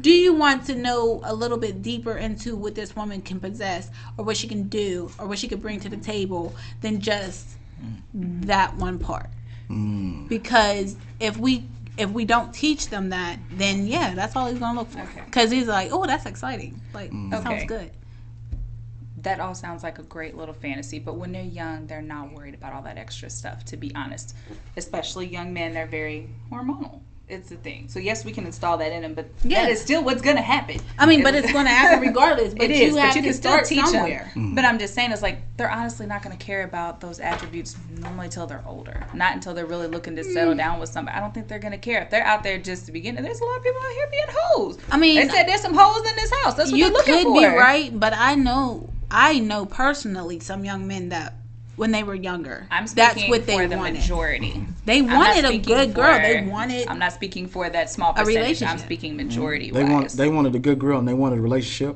Do 0.02 0.12
you 0.12 0.34
want 0.34 0.66
to 0.68 0.76
know 0.76 1.20
a 1.24 1.34
little 1.34 1.58
bit 1.58 1.82
deeper 1.82 2.16
into 2.16 2.56
what 2.56 2.76
this 2.76 2.96
woman 2.96 3.22
can 3.22 3.40
possess, 3.40 3.90
or 4.18 4.26
what 4.26 4.38
she 4.38 4.48
can 4.48 4.70
do, 4.70 5.10
or 5.18 5.28
what 5.28 5.40
she 5.40 5.48
could 5.48 5.62
bring 5.62 5.80
to 5.80 5.90
the 5.90 5.98
table 5.98 6.56
than 6.82 7.02
just 7.02 7.58
that 8.14 8.76
one 8.76 9.00
part? 9.00 9.30
Because 10.28 10.98
if 11.20 11.38
we 11.38 11.66
if 11.98 12.10
we 12.12 12.26
don't 12.26 12.54
teach 12.54 12.90
them 12.90 13.10
that, 13.10 13.40
then 13.52 13.88
yeah, 13.88 14.16
that's 14.16 14.36
all 14.36 14.48
he's 14.50 14.60
gonna 14.60 14.80
look 14.80 14.90
for. 14.90 15.02
Okay. 15.02 15.22
Because 15.26 15.52
he's 15.52 15.68
like, 15.68 15.90
oh, 15.92 16.06
that's 16.06 16.26
exciting. 16.26 16.82
Like 16.94 17.12
mm. 17.12 17.30
that 17.32 17.42
Okay. 17.42 17.50
sounds 17.50 17.66
good. 17.66 17.92
that 19.18 19.40
all 19.42 19.54
sounds 19.54 19.84
like 19.84 20.00
a 20.00 20.04
great 20.04 20.36
little 20.38 20.54
fantasy, 20.54 20.98
but 21.00 21.16
when 21.18 21.32
they're 21.34 21.44
young, 21.44 21.88
they're 21.88 22.02
not 22.02 22.32
worried 22.32 22.54
about 22.54 22.74
all 22.74 22.82
that 22.84 22.98
extra 22.98 23.30
stuff, 23.30 23.66
to 23.66 23.76
be 23.78 23.94
honest. 23.96 24.36
Especially 24.78 25.28
young 25.28 25.54
men, 25.54 25.74
they're 25.74 25.86
very 25.88 26.30
hormonal. 26.52 26.99
It's 27.30 27.52
a 27.52 27.56
thing. 27.58 27.88
So, 27.90 28.00
yes, 28.00 28.26
we 28.26 28.32
can 28.32 28.46
install 28.48 28.78
that 28.80 28.92
in 28.92 29.04
them, 29.04 29.14
but 29.14 29.30
Yeah. 29.44 29.62
that 29.62 29.72
is 29.72 29.80
still 29.80 30.04
what's 30.04 30.22
going 30.24 30.36
to 30.38 30.42
happen. 30.42 30.80
I 30.98 31.06
mean, 31.06 31.22
but 31.22 31.36
it's 31.36 31.52
gonna 31.54 31.70
happen 31.82 32.00
regardless. 32.08 32.56
But 32.56 32.72
it 32.72 32.78
you 32.78 32.88
is, 32.88 32.96
have 32.98 33.10
but 33.10 33.16
you 33.18 33.22
to 33.22 33.28
can 33.28 33.34
start 33.38 33.66
teach 33.66 33.86
somewhere. 33.86 34.32
them. 34.34 34.56
But 34.56 34.66
I'm 34.66 34.80
just 34.80 34.96
saying, 34.96 35.12
it's 35.12 35.22
like 35.22 35.38
they're 35.56 35.70
honestly 35.70 36.08
not 36.08 36.24
going 36.24 36.36
to 36.36 36.44
care 36.44 36.64
about 36.64 37.02
those 37.02 37.20
attributes 37.20 37.78
normally 38.00 38.26
until 38.26 38.48
they're 38.48 38.64
older. 38.66 39.06
Not 39.14 39.36
until 39.36 39.54
they're 39.54 39.68
really 39.68 39.88
looking 39.88 40.16
to 40.16 40.24
Mm. 40.24 40.34
settle 40.34 40.56
down 40.56 40.80
with 40.80 40.90
somebody. 40.90 41.18
I 41.18 41.20
don't 41.20 41.32
think 41.34 41.48
they're 41.48 41.60
going 41.60 41.72
to 41.74 41.78
care. 41.78 42.02
If 42.02 42.10
they're 42.10 42.26
out 42.26 42.42
there 42.42 42.58
just 42.58 42.88
to 42.88 42.92
begin, 42.92 43.14
there's 43.14 43.40
a 43.40 43.46
lot 43.46 43.58
of 43.58 43.64
people 43.64 43.80
out 43.80 43.94
here 43.94 44.08
being 44.10 44.24
hoes. 44.30 44.78
I 44.92 44.98
mean, 44.98 45.16
they 45.18 45.30
said 45.30 45.44
there's 45.48 45.62
some 45.62 45.76
hoes 45.78 46.10
in 46.10 46.16
this 46.16 46.32
house. 46.44 46.56
That's 46.56 46.72
what 46.72 46.78
you 46.80 46.86
they're 46.86 46.94
looking 46.94 47.14
could 47.14 47.24
for. 47.26 47.34
be 47.42 47.46
right, 47.46 47.98
but 48.00 48.14
I 48.18 48.34
know 48.36 48.90
I 49.12 49.38
know 49.40 49.68
personally 49.68 50.40
some 50.40 50.66
young 50.66 50.88
men 50.88 51.10
that 51.10 51.34
when 51.80 51.92
they 51.92 52.04
were 52.04 52.14
younger, 52.14 52.68
I'm 52.70 52.86
speaking 52.88 53.06
that's 53.22 53.30
what 53.30 53.46
they 53.48 53.56
for 53.58 53.68
the 53.68 53.78
wanted. 53.78 53.94
majority. 53.96 54.66
They 54.86 55.02
wanted 55.02 55.46
a 55.46 55.48
speaking 55.48 55.62
good 55.76 55.94
girl. 55.94 56.16
for- 56.16 56.22
They 56.22 56.42
wanted 56.46 56.88
I'm 56.90 57.00
not 57.00 57.14
speaking 57.14 57.48
for 57.48 57.70
that 57.70 57.90
small 57.90 58.14
percentage. 58.14 58.62
I'm 58.62 58.78
speaking 58.78 59.14
mm-hmm. 59.18 59.28
majority 59.28 59.72
They 59.72 59.84
wise. 59.84 59.92
want 59.92 60.10
they 60.12 60.30
wanted 60.30 60.56
a 60.56 60.60
good 60.60 60.78
girl 60.78 61.00
and 61.00 61.08
they 61.08 61.14
wanted 61.14 61.40
a 61.40 61.42
relationship. 61.42 61.96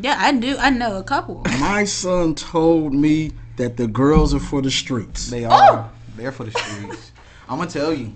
yeah, 0.00 0.16
I 0.18 0.32
do. 0.32 0.56
I 0.58 0.70
know 0.70 0.96
a 0.98 1.02
couple. 1.04 1.42
My 1.58 1.84
son 1.84 2.34
told 2.36 2.94
me 2.94 3.32
that 3.56 3.76
the 3.76 3.86
girls 3.88 4.32
are 4.34 4.40
for 4.40 4.62
the 4.62 4.70
streets. 4.70 5.28
They 5.30 5.44
Oh! 5.44 5.50
are. 5.50 5.90
They're 6.16 6.32
for 6.32 6.44
the 6.44 6.52
streets. 6.52 7.10
I'm 7.48 7.58
gonna 7.58 7.68
tell 7.70 7.92
you, 7.92 8.12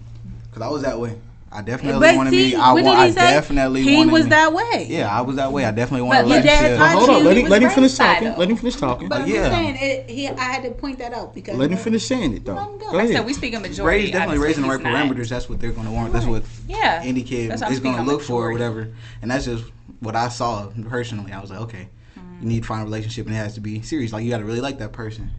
cause 0.53 0.63
I 0.63 0.69
was 0.69 0.83
that 0.83 0.99
way. 1.01 1.19
I 1.51 1.63
definitely 1.63 2.01
But 2.01 2.17
wanted 2.17 2.31
see, 2.31 2.51
me. 2.51 2.55
I, 2.57 2.73
what 2.75 2.85
wa- 2.85 2.91
did 2.91 2.99
I 3.01 3.07
he 3.07 3.13
say? 3.13 3.21
definitely 3.21 3.83
he 3.83 3.97
wanted 3.97 4.13
was 4.13 4.25
me. 4.25 4.31
that 4.31 4.53
way. 4.53 4.87
Yeah, 4.91 5.09
I 5.11 5.23
was 5.23 5.37
that 5.37 5.51
way. 5.51 5.65
I 5.65 5.71
definitely 5.71 6.03
wanted 6.07 6.23
to. 6.25 6.29
But 6.29 6.35
your 6.35 6.43
dad 6.43 6.63
relationship. 6.63 6.99
Hold 6.99 7.09
you 7.09 7.15
on, 7.15 7.21
he 7.23 7.27
let 7.27 7.37
him 7.39 7.49
let 7.49 7.63
him 7.63 7.71
finish 7.71 7.95
talking. 7.97 8.35
Let 8.37 8.51
him 8.51 8.57
finish 8.57 8.77
talking. 8.77 9.09
But 9.09 9.23
I'm 9.23 9.29
Yeah. 9.29 9.35
just 9.37 9.51
saying, 9.53 9.77
it, 9.81 10.11
he, 10.11 10.29
I 10.29 10.43
had 10.43 10.63
to 10.65 10.71
point 10.73 10.99
that 10.99 11.15
out 11.15 11.35
because 11.35 11.57
Let 11.57 11.71
him 11.71 11.79
finish 11.79 12.07
saying 12.07 12.35
it 12.37 12.45
though. 12.45 12.55
Let 12.55 12.69
him 12.69 12.79
go. 12.79 12.91
Go 12.91 12.97
Like 12.99 13.09
I 13.09 13.13
said 13.15 13.27
we 13.27 13.33
speak 13.33 13.55
of 13.55 13.63
majority. 13.63 13.99
Raised 13.99 14.13
definitely 14.13 14.45
raising 14.45 14.63
the 14.65 14.69
right 14.69 14.83
not. 14.83 14.93
parameters. 14.93 15.29
That's 15.31 15.49
what 15.49 15.59
they're 15.59 15.73
gonna 15.73 15.93
want. 15.93 16.13
That's 16.13 16.27
what 16.27 16.43
Yeah. 16.67 17.01
any 17.03 17.23
kid 17.23 17.51
That's 17.51 17.63
is 17.71 17.81
gonna 17.81 18.03
look 18.03 18.21
of 18.21 18.27
for 18.27 18.49
or 18.49 18.53
whatever. 18.53 18.89
And 19.23 19.31
that's 19.31 19.47
just 19.47 19.65
what 20.01 20.17
I 20.17 20.29
saw 20.29 20.67
personally. 20.89 21.33
I 21.33 21.41
was 21.41 21.51
like, 21.51 21.61
okay, 21.61 21.89
you 22.15 22.23
mm-hmm. 22.23 22.49
need 22.49 22.63
to 22.63 22.69
find 22.69 22.83
a 22.83 22.85
relationship 22.85 23.27
and 23.27 23.35
it 23.35 23.39
has 23.39 23.55
to 23.55 23.61
be 23.61 23.81
serious. 23.81 24.13
Like 24.13 24.23
you 24.25 24.31
got 24.31 24.39
to 24.39 24.45
really 24.45 24.61
like 24.61 24.79
that 24.81 24.93
person. 24.93 25.31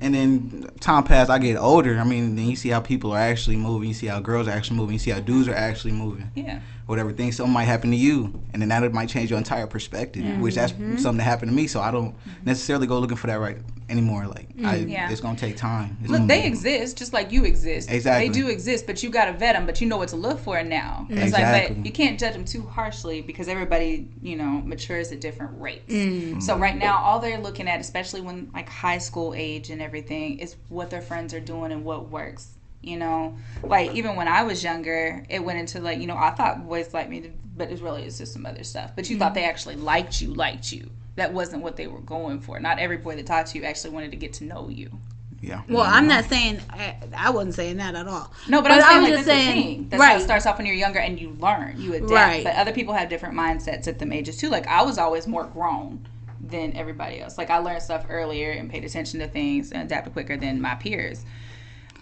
And 0.00 0.14
then 0.14 0.70
time 0.80 1.04
passed, 1.04 1.30
I 1.30 1.38
get 1.38 1.56
older. 1.56 1.98
I 1.98 2.04
mean, 2.04 2.36
then 2.36 2.46
you 2.46 2.56
see 2.56 2.68
how 2.68 2.80
people 2.80 3.12
are 3.12 3.18
actually 3.18 3.56
moving. 3.56 3.88
You 3.88 3.94
see 3.94 4.06
how 4.06 4.20
girls 4.20 4.48
are 4.48 4.52
actually 4.52 4.76
moving. 4.76 4.94
You 4.94 4.98
see 4.98 5.10
how 5.10 5.20
dudes 5.20 5.48
are 5.48 5.54
actually 5.54 5.92
moving. 5.92 6.30
Yeah. 6.34 6.60
Whatever 6.88 7.12
thing, 7.12 7.32
something 7.32 7.52
might 7.52 7.64
happen 7.64 7.90
to 7.90 7.96
you, 7.98 8.40
and 8.54 8.62
then 8.62 8.70
that 8.70 8.94
might 8.94 9.10
change 9.10 9.28
your 9.28 9.36
entire 9.36 9.66
perspective. 9.66 10.24
Which 10.40 10.54
that's 10.54 10.72
Mm-hmm. 10.72 10.96
something 10.96 11.18
that 11.18 11.24
happened 11.24 11.50
to 11.50 11.54
me. 11.54 11.66
So 11.66 11.80
I 11.82 11.90
don't 11.90 12.14
necessarily 12.46 12.86
go 12.86 12.98
looking 12.98 13.18
for 13.18 13.26
that 13.26 13.38
right 13.40 13.58
anymore. 13.90 14.26
Like 14.26 14.48
I, 14.64 14.78
Mm, 14.78 14.90
Yeah. 14.90 15.10
it's 15.10 15.20
gonna 15.20 15.36
take 15.36 15.58
time. 15.58 15.98
It's 16.00 16.10
Look, 16.10 16.26
they 16.26 16.46
exist 16.46 16.96
just 16.96 17.12
like 17.12 17.30
you 17.30 17.44
exist. 17.44 17.90
Exactly. 17.90 18.28
They 18.28 18.32
do 18.32 18.48
exist, 18.48 18.86
but 18.86 19.02
you 19.02 19.10
got 19.10 19.26
to 19.26 19.32
vet 19.34 19.54
them. 19.54 19.66
But 19.66 19.82
you 19.82 19.86
know 19.86 19.98
what 19.98 20.08
to 20.10 20.16
look 20.16 20.38
for 20.40 20.62
now. 20.64 21.06
It's 21.10 21.32
like, 21.32 21.42
Exactly. 21.42 21.76
but 21.76 21.84
you 21.86 21.92
can't 21.92 22.18
judge 22.18 22.32
them 22.32 22.46
too 22.46 22.62
harshly 22.62 23.20
because 23.20 23.48
everybody, 23.48 24.08
you 24.22 24.36
know, 24.36 24.62
matures 24.64 25.12
at 25.12 25.20
different 25.20 25.60
rates. 25.60 25.92
So 26.46 26.56
right 26.56 26.76
now, 26.76 26.98
all 27.02 27.18
they're 27.20 27.38
looking 27.38 27.68
at, 27.68 27.80
especially 27.80 28.22
when 28.22 28.50
like 28.54 28.68
high 28.70 28.98
school 28.98 29.34
age 29.36 29.68
and 29.68 29.82
everything, 29.82 30.38
is 30.38 30.56
what 30.70 30.88
their 30.88 31.02
friends 31.02 31.34
are 31.34 31.40
doing 31.40 31.70
and 31.70 31.84
what 31.84 32.08
works. 32.08 32.54
You 32.80 32.96
know, 32.96 33.36
like 33.62 33.92
even 33.94 34.14
when 34.14 34.28
I 34.28 34.44
was 34.44 34.62
younger, 34.62 35.24
it 35.28 35.42
went 35.42 35.58
into 35.58 35.80
like 35.80 35.98
you 36.00 36.06
know 36.06 36.16
I 36.16 36.30
thought 36.30 36.66
boys 36.66 36.94
liked 36.94 37.10
me, 37.10 37.32
but 37.56 37.70
it's 37.70 37.80
really 37.80 38.04
it's 38.04 38.18
just 38.18 38.32
some 38.32 38.46
other 38.46 38.62
stuff. 38.64 38.92
But 38.94 39.10
you 39.10 39.18
thought 39.18 39.34
they 39.34 39.40
mm-hmm. 39.40 39.50
actually 39.50 39.76
liked 39.76 40.20
you, 40.20 40.32
liked 40.32 40.72
you. 40.72 40.90
That 41.16 41.32
wasn't 41.32 41.64
what 41.64 41.76
they 41.76 41.88
were 41.88 42.00
going 42.00 42.40
for. 42.40 42.60
Not 42.60 42.78
every 42.78 42.96
boy 42.98 43.16
that 43.16 43.26
talked 43.26 43.50
to 43.50 43.58
you 43.58 43.64
actually 43.64 43.90
wanted 43.90 44.12
to 44.12 44.16
get 44.16 44.32
to 44.34 44.44
know 44.44 44.68
you. 44.68 44.90
yeah. 45.42 45.62
well, 45.68 45.84
mm-hmm. 45.84 45.94
I'm 45.94 46.06
not 46.06 46.24
saying 46.26 46.60
I, 46.70 46.96
I 47.16 47.30
wasn't 47.30 47.54
saying 47.54 47.78
that 47.78 47.96
at 47.96 48.06
all. 48.06 48.32
No, 48.48 48.62
but, 48.62 48.70
I'm 48.70 48.80
saying 48.80 48.96
I'm 48.96 49.02
like 49.02 49.12
just 49.12 49.26
that's 49.26 49.38
saying, 49.38 49.56
the 49.56 49.62
thing. 49.62 49.88
That's 49.88 50.02
how 50.02 50.08
right? 50.10 50.20
it 50.20 50.24
starts 50.24 50.46
off 50.46 50.58
when 50.58 50.66
you're 50.66 50.76
younger 50.76 51.00
and 51.00 51.20
you 51.20 51.30
learn, 51.40 51.80
you 51.80 51.94
adapt. 51.94 52.12
Right. 52.12 52.44
But 52.44 52.54
other 52.54 52.72
people 52.72 52.94
have 52.94 53.08
different 53.08 53.34
mindsets 53.34 53.88
at 53.88 53.98
them 53.98 54.12
ages 54.12 54.36
too. 54.36 54.48
Like 54.48 54.68
I 54.68 54.82
was 54.82 54.98
always 54.98 55.26
more 55.26 55.44
grown 55.44 56.06
than 56.40 56.76
everybody 56.76 57.20
else. 57.20 57.36
Like 57.36 57.50
I 57.50 57.58
learned 57.58 57.82
stuff 57.82 58.06
earlier 58.08 58.52
and 58.52 58.70
paid 58.70 58.84
attention 58.84 59.20
to 59.20 59.28
things 59.28 59.72
and 59.72 59.82
adapted 59.82 60.12
quicker 60.12 60.36
than 60.36 60.60
my 60.60 60.76
peers. 60.76 61.24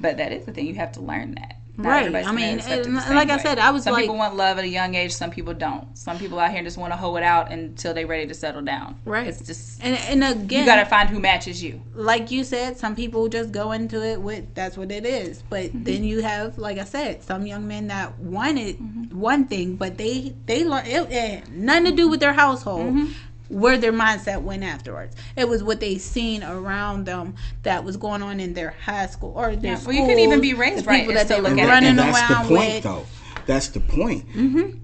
But 0.01 0.17
that 0.19 0.33
is 0.33 0.45
the 0.47 0.53
thing. 0.53 0.67
You 0.67 0.75
have 0.75 0.93
to 0.93 1.01
learn 1.01 1.35
that. 1.37 1.55
Not 1.79 2.11
Right. 2.11 2.27
I 2.27 2.33
mean, 2.33 2.59
it 2.59 2.67
and 2.87 2.97
the 2.97 3.01
same 3.03 3.15
like 3.17 3.29
I 3.29 3.37
said, 3.37 3.59
I 3.59 3.71
was 3.71 3.85
some 3.85 3.93
like- 3.93 4.05
people 4.05 4.17
want 4.17 4.35
love 4.35 4.57
at 4.57 4.65
a 4.65 4.69
young 4.69 4.95
age. 4.95 5.13
Some 5.13 5.31
people 5.31 5.53
don't. 5.53 5.87
Some 5.97 6.19
people 6.19 6.39
out 6.39 6.51
here 6.51 6.63
just 6.63 6.79
want 6.79 6.95
to 6.95 6.97
hoe 6.97 7.15
it 7.17 7.23
out 7.23 7.53
until 7.53 7.93
they're 7.93 8.07
ready 8.07 8.27
to 8.29 8.33
settle 8.33 8.63
down. 8.63 8.99
Right. 9.05 9.27
It's 9.27 9.43
just 9.47 9.85
And, 9.85 9.95
and 9.95 10.25
again, 10.25 10.61
you 10.61 10.65
got 10.67 10.77
to 10.77 10.87
find 10.87 11.11
who 11.11 11.21
matches 11.21 11.63
you. 11.63 11.83
like 11.95 12.31
you 12.31 12.45
said, 12.45 12.79
some 12.79 12.97
people 12.97 13.29
just 13.29 13.53
go 13.53 13.73
into 13.73 14.03
it 14.03 14.19
with 14.23 14.55
that's 14.55 14.79
what 14.79 14.91
it 14.91 15.05
is. 15.05 15.43
But 15.51 15.65
Mm-hmm. 15.67 15.85
then 15.85 16.05
you 16.05 16.23
have, 16.23 16.57
like 16.57 16.79
I 16.79 16.85
said, 16.85 17.23
some 17.23 17.47
young 17.47 17.69
men 17.69 17.89
that 17.89 18.19
wanted 18.21 18.79
Mm-hmm. 18.79 19.21
one 19.21 19.45
thing, 19.47 19.77
but 19.77 19.99
they 19.99 20.35
they 20.47 20.65
learn 20.65 20.87
it, 20.87 21.13
it 21.13 21.31
had 21.45 21.53
nothing 21.53 21.85
to 21.85 21.93
do 21.93 22.09
with 22.09 22.21
their 22.21 22.33
household. 22.33 22.87
Mm-hmm. 22.87 23.13
Where 23.49 23.79
their 23.79 23.93
mindset 23.93 24.43
went 24.43 24.65
afterwards, 24.65 25.15
it 25.37 25.49
was 25.49 25.63
what 25.63 25.79
they 25.81 25.99
seen 25.99 26.43
around 26.43 27.05
them 27.05 27.37
that 27.63 27.85
was 27.85 27.97
going 27.97 28.23
on 28.23 28.41
in 28.41 28.55
their 28.55 28.71
high 28.85 29.07
school 29.07 29.33
or 29.37 29.55
their 29.55 29.73
Yeah, 29.75 29.81
well, 29.87 29.95
you 29.95 30.07
could 30.07 30.19
even 30.19 30.41
be 30.41 30.53
raised 30.55 30.85
the 30.85 30.89
right 30.89 31.01
people 31.07 31.11
and 31.17 31.19
that 31.21 31.29
they 31.29 31.35
still 31.35 31.45
were 31.45 31.51
look 31.51 31.59
at 31.61 31.67
it. 31.67 31.71
running 31.71 31.89
and 31.91 31.99
that's 31.99 32.31
around 32.31 32.45
the 32.45 32.49
point, 32.57 32.75
with. 32.75 32.83
though. 32.83 33.07
That's 33.47 33.69
the 33.69 33.81
point. 33.81 34.25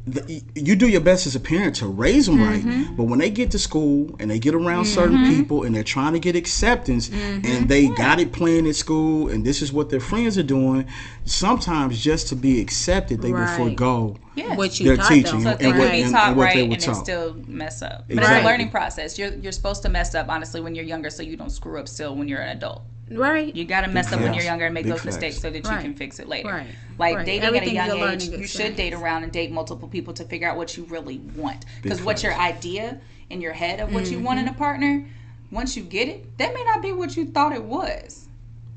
The- 0.07 0.43
you 0.55 0.77
do 0.77 0.89
your 0.89 1.01
best 1.01 1.27
as 1.27 1.35
a 1.35 1.41
parent 1.41 1.77
to 1.77 1.87
raise 1.87 2.27
them 2.27 2.41
right, 2.41 2.63
mm-hmm. 2.63 2.95
but 2.95 3.05
when 3.05 3.19
they 3.19 3.31
get 3.31 3.51
to 3.53 3.59
school 3.59 4.15
and 4.21 4.31
they 4.31 4.39
get 4.39 4.55
around 4.55 4.85
certain 4.85 5.19
mm-hmm. 5.19 5.35
people 5.35 5.65
and 5.65 5.75
they're 5.75 5.83
trying 5.83 6.13
to 6.13 6.21
get 6.21 6.37
acceptance 6.37 7.09
mm-hmm. 7.09 7.45
and 7.45 7.69
they 7.69 7.89
got 7.89 8.21
it 8.21 8.33
playing 8.33 8.69
at 8.69 8.77
school 8.77 9.29
and 9.29 9.45
this 9.45 9.63
is 9.63 9.73
what 9.73 9.91
their 9.91 10.01
friends 10.01 10.39
are 10.39 10.43
doing, 10.45 10.87
sometimes 11.25 12.01
just 12.03 12.29
to 12.29 12.37
be 12.37 12.61
accepted, 12.61 13.21
they 13.21 13.33
Right. 13.33 13.59
will 13.59 13.69
forego. 13.69 14.17
Yeah. 14.35 14.55
What 14.55 14.79
you 14.81 14.87
Their 14.87 14.97
taught 14.97 15.09
teaching 15.09 15.43
them. 15.43 15.43
So 15.43 15.51
and 15.51 15.59
they 15.61 15.79
what- 15.79 15.91
be 15.91 16.03
and- 16.03 16.13
taught 16.13 16.29
and 16.29 16.37
what 16.37 16.45
right 16.45 16.55
they 16.55 16.63
and 16.63 16.71
were 16.71 16.77
then 16.77 16.95
taught. 16.95 17.05
still 17.05 17.37
mess 17.47 17.83
up. 17.83 18.05
But 18.09 18.19
it's 18.19 18.29
a 18.29 18.45
learning 18.45 18.71
process. 18.71 19.19
You're 19.19 19.35
you're 19.35 19.53
supposed 19.53 19.83
to 19.83 19.89
mess 19.89 20.15
up 20.15 20.29
honestly 20.29 20.61
when 20.61 20.75
you're 20.75 20.85
younger, 20.85 21.11
so 21.11 21.23
you 21.23 21.37
don't 21.37 21.51
screw 21.51 21.79
up 21.79 21.89
still 21.89 22.15
when 22.17 22.29
you're 22.29 22.41
an 22.41 22.57
adult. 22.57 22.83
Right. 23.17 23.55
You 23.55 23.65
got 23.65 23.83
to 23.83 23.89
mess 23.89 24.13
up 24.13 24.21
when 24.21 24.35
you're 24.35 24.45
younger 24.45 24.65
and 24.67 24.75
make 24.75 24.85
Big 24.85 24.93
those 24.93 25.01
facts. 25.03 25.17
mistakes 25.17 25.41
so 25.41 25.51
that 25.51 25.57
you 25.65 25.71
can 25.79 25.95
fix 25.95 26.19
it 26.19 26.29
later. 26.29 26.49
Right. 26.49 26.67
Like 26.99 27.17
Right. 27.17 27.27
dating 27.27 27.45
Everything's 27.45 27.79
at 27.79 27.89
a 27.89 27.93
a 27.93 27.97
young 27.97 28.01
learning 28.01 28.17
age, 28.21 28.25
you 28.25 28.31
should 28.31 28.43
experience. 28.43 28.77
date 28.77 28.93
around 28.95 29.23
and 29.25 29.33
date 29.33 29.51
multiple 29.51 29.89
people 29.89 30.13
to 30.15 30.25
figure 30.25 30.49
out 30.49 30.57
what 30.57 30.77
you 30.77 30.85
really 30.85 31.19
want. 31.37 31.65
Because 31.83 32.03
what's 32.03 32.23
your 32.23 32.35
idea 32.35 33.01
in 33.31 33.41
your 33.41 33.53
head 33.53 33.81
of 33.81 33.93
what 33.95 34.11
you 34.11 34.19
want 34.21 34.39
in 34.39 34.45
Mm-hmm. 34.47 34.55
a 34.55 34.59
partner, 34.59 35.07
once 35.51 35.77
you 35.77 35.83
get 35.83 36.09
it, 36.09 36.39
that 36.39 36.53
may 36.55 36.65
not 36.65 36.83
be 36.83 36.93
what 36.93 37.17
you 37.17 37.27
thought 37.27 37.53
it 37.53 37.63
was. 37.65 38.22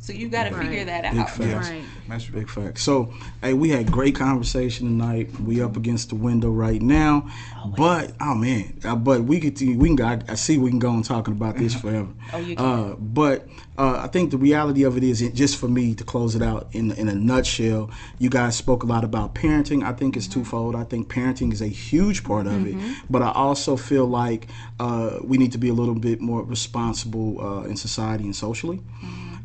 So 0.05 0.13
you 0.13 0.29
got 0.29 0.43
to 0.43 0.55
figure 0.55 0.85
that 0.85 1.01
Big 1.01 1.19
out. 1.19 1.29
facts. 1.31 1.69
Right. 1.71 1.83
That's 2.07 2.25
Big 2.27 2.47
fact. 2.47 2.77
So, 2.77 3.11
hey, 3.41 3.55
we 3.55 3.69
had 3.69 3.91
great 3.91 4.13
conversation 4.13 4.85
tonight. 4.85 5.31
We 5.39 5.63
up 5.63 5.75
against 5.77 6.09
the 6.09 6.15
window 6.15 6.51
right 6.51 6.79
now, 6.79 7.27
but 7.75 8.13
oh 8.21 8.35
man, 8.35 8.79
uh, 8.83 8.95
but 8.95 9.23
we 9.23 9.39
could 9.39 9.59
we 9.59 9.95
can. 9.95 10.01
I, 10.03 10.21
I 10.29 10.35
see 10.35 10.59
we 10.59 10.69
can 10.69 10.77
go 10.77 10.91
on 10.91 11.01
talking 11.01 11.33
about 11.33 11.57
this 11.57 11.73
forever. 11.81 12.09
Oh, 12.33 12.37
you 12.37 12.55
can. 12.55 12.63
Uh, 12.63 12.95
but 12.99 13.47
uh, 13.79 14.01
I 14.03 14.07
think 14.07 14.29
the 14.29 14.37
reality 14.37 14.83
of 14.83 14.95
it 14.95 15.03
is, 15.03 15.23
it- 15.23 15.33
just 15.33 15.57
for 15.57 15.67
me 15.67 15.95
to 15.95 16.03
close 16.03 16.35
it 16.35 16.43
out 16.43 16.67
in 16.73 16.91
in 16.91 17.09
a 17.09 17.15
nutshell, 17.15 17.89
you 18.19 18.29
guys 18.29 18.55
spoke 18.55 18.83
a 18.83 18.85
lot 18.85 19.03
about 19.03 19.33
parenting. 19.33 19.83
I 19.83 19.93
think 19.93 20.15
it's 20.15 20.27
twofold. 20.27 20.75
I 20.75 20.83
think 20.83 21.11
parenting 21.11 21.51
is 21.51 21.63
a 21.63 21.67
huge 21.67 22.23
part 22.23 22.45
of 22.45 22.67
it, 22.67 22.75
but 23.09 23.23
I 23.23 23.31
also 23.31 23.75
feel 23.75 24.05
like 24.05 24.49
uh, 24.79 25.17
we 25.23 25.39
need 25.39 25.51
to 25.53 25.57
be 25.57 25.69
a 25.69 25.73
little 25.73 25.95
bit 25.95 26.21
more 26.21 26.43
responsible 26.43 27.41
uh, 27.41 27.63
in 27.63 27.75
society 27.75 28.25
and 28.25 28.35
socially. 28.35 28.81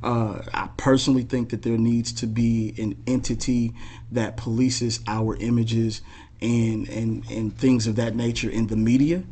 Uh, 0.02 0.42
I 0.54 0.68
personally 0.76 1.22
think 1.22 1.50
that 1.50 1.62
there 1.62 1.76
needs 1.76 2.12
to 2.14 2.26
be 2.26 2.74
an 2.78 2.96
entity 3.06 3.74
that 4.12 4.36
polices 4.36 5.02
our 5.06 5.36
images 5.36 6.00
and, 6.40 6.88
and, 6.88 7.24
and 7.30 7.56
things 7.56 7.86
of 7.86 7.96
that 7.96 8.14
nature 8.14 8.48
in 8.48 8.68
the 8.68 8.76
media 8.76 9.22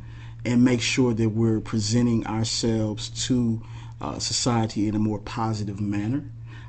and 0.45 0.65
make 0.65 0.81
sure 0.81 1.15
that 1.15 1.31
we're 1.31 1.61
presenting 1.61 2.27
ourselves 2.27 3.09
to 3.27 3.63
uh, 4.01 4.19
society 4.19 4.89
in 4.89 4.95
a 4.95 4.99
more 4.99 5.19
positive 5.19 5.81
manner. 5.81 6.25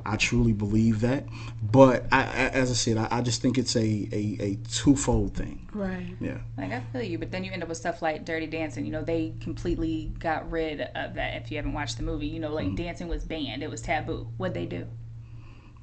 I 0.05 0.15
truly 0.15 0.53
believe 0.53 1.01
that. 1.01 1.25
But 1.62 2.05
I, 2.12 2.21
I, 2.21 2.49
as 2.49 2.71
I 2.71 2.73
said, 2.73 2.97
I, 2.97 3.07
I 3.12 3.21
just 3.21 3.41
think 3.41 3.57
it's 3.57 3.75
a, 3.75 3.79
a, 3.79 4.38
a 4.39 4.57
twofold 4.71 5.35
thing. 5.35 5.67
Right. 5.73 6.15
Yeah. 6.19 6.39
Like 6.57 6.71
I 6.71 6.81
feel 6.91 7.03
you, 7.03 7.17
but 7.17 7.31
then 7.31 7.43
you 7.43 7.51
end 7.51 7.63
up 7.63 7.69
with 7.69 7.77
stuff 7.77 8.01
like 8.01 8.25
Dirty 8.25 8.47
Dancing. 8.47 8.85
You 8.85 8.91
know, 8.91 9.03
they 9.03 9.33
completely 9.41 10.12
got 10.19 10.49
rid 10.49 10.81
of 10.81 11.13
that. 11.15 11.41
If 11.41 11.51
you 11.51 11.57
haven't 11.57 11.73
watched 11.73 11.97
the 11.97 12.03
movie, 12.03 12.27
you 12.27 12.39
know, 12.39 12.53
like 12.53 12.67
mm. 12.67 12.75
dancing 12.75 13.07
was 13.07 13.23
banned; 13.23 13.63
it 13.63 13.69
was 13.69 13.81
taboo. 13.81 14.27
What 14.38 14.53
they 14.53 14.65
do? 14.65 14.88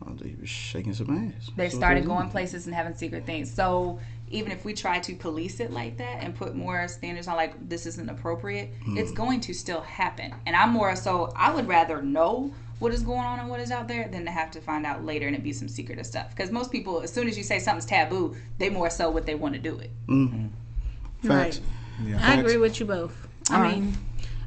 Oh, 0.04 0.12
they 0.14 0.36
were 0.38 0.46
shaking 0.46 0.92
some 0.92 1.10
ass. 1.10 1.50
They 1.56 1.64
That's 1.64 1.74
started 1.74 2.00
was 2.00 2.08
going 2.08 2.20
doing. 2.22 2.30
places 2.30 2.66
and 2.66 2.74
having 2.74 2.94
secret 2.94 3.24
things. 3.24 3.52
So 3.52 3.98
even 4.28 4.52
if 4.52 4.64
we 4.64 4.74
try 4.74 4.98
to 4.98 5.14
police 5.14 5.60
it 5.60 5.70
like 5.70 5.98
that 5.98 6.22
and 6.22 6.34
put 6.34 6.54
more 6.54 6.88
standards 6.88 7.28
on, 7.28 7.36
like 7.36 7.68
this 7.68 7.86
isn't 7.86 8.08
appropriate, 8.08 8.72
hmm. 8.84 8.98
it's 8.98 9.12
going 9.12 9.40
to 9.40 9.54
still 9.54 9.80
happen. 9.82 10.34
And 10.46 10.56
I'm 10.56 10.70
more 10.70 10.96
so 10.96 11.32
I 11.36 11.54
would 11.54 11.68
rather 11.68 12.02
know 12.02 12.52
what 12.78 12.92
is 12.92 13.02
going 13.02 13.20
on 13.20 13.38
and 13.38 13.48
what 13.48 13.60
is 13.60 13.70
out 13.70 13.88
there 13.88 14.08
than 14.08 14.24
to 14.24 14.30
have 14.30 14.50
to 14.50 14.60
find 14.60 14.84
out 14.84 15.04
later 15.04 15.26
and 15.26 15.34
it 15.34 15.42
be 15.42 15.52
some 15.52 15.68
secretive 15.68 16.06
stuff. 16.06 16.30
Because 16.30 16.50
most 16.50 16.70
people, 16.70 17.00
as 17.00 17.12
soon 17.12 17.28
as 17.28 17.38
you 17.38 17.44
say 17.44 17.58
something's 17.58 17.86
taboo, 17.86 18.36
they 18.58 18.68
more 18.68 18.90
so 18.90 19.08
what 19.10 19.24
they 19.24 19.34
want 19.34 19.54
to 19.54 19.60
do 19.60 19.78
it. 19.78 19.90
Mm. 20.08 20.28
Mm-hmm. 20.28 21.28
Facts. 21.28 21.60
I 22.18 22.38
agree 22.38 22.58
with 22.58 22.78
you 22.78 22.86
both. 22.86 23.26
I 23.48 23.68
mean, 23.68 23.96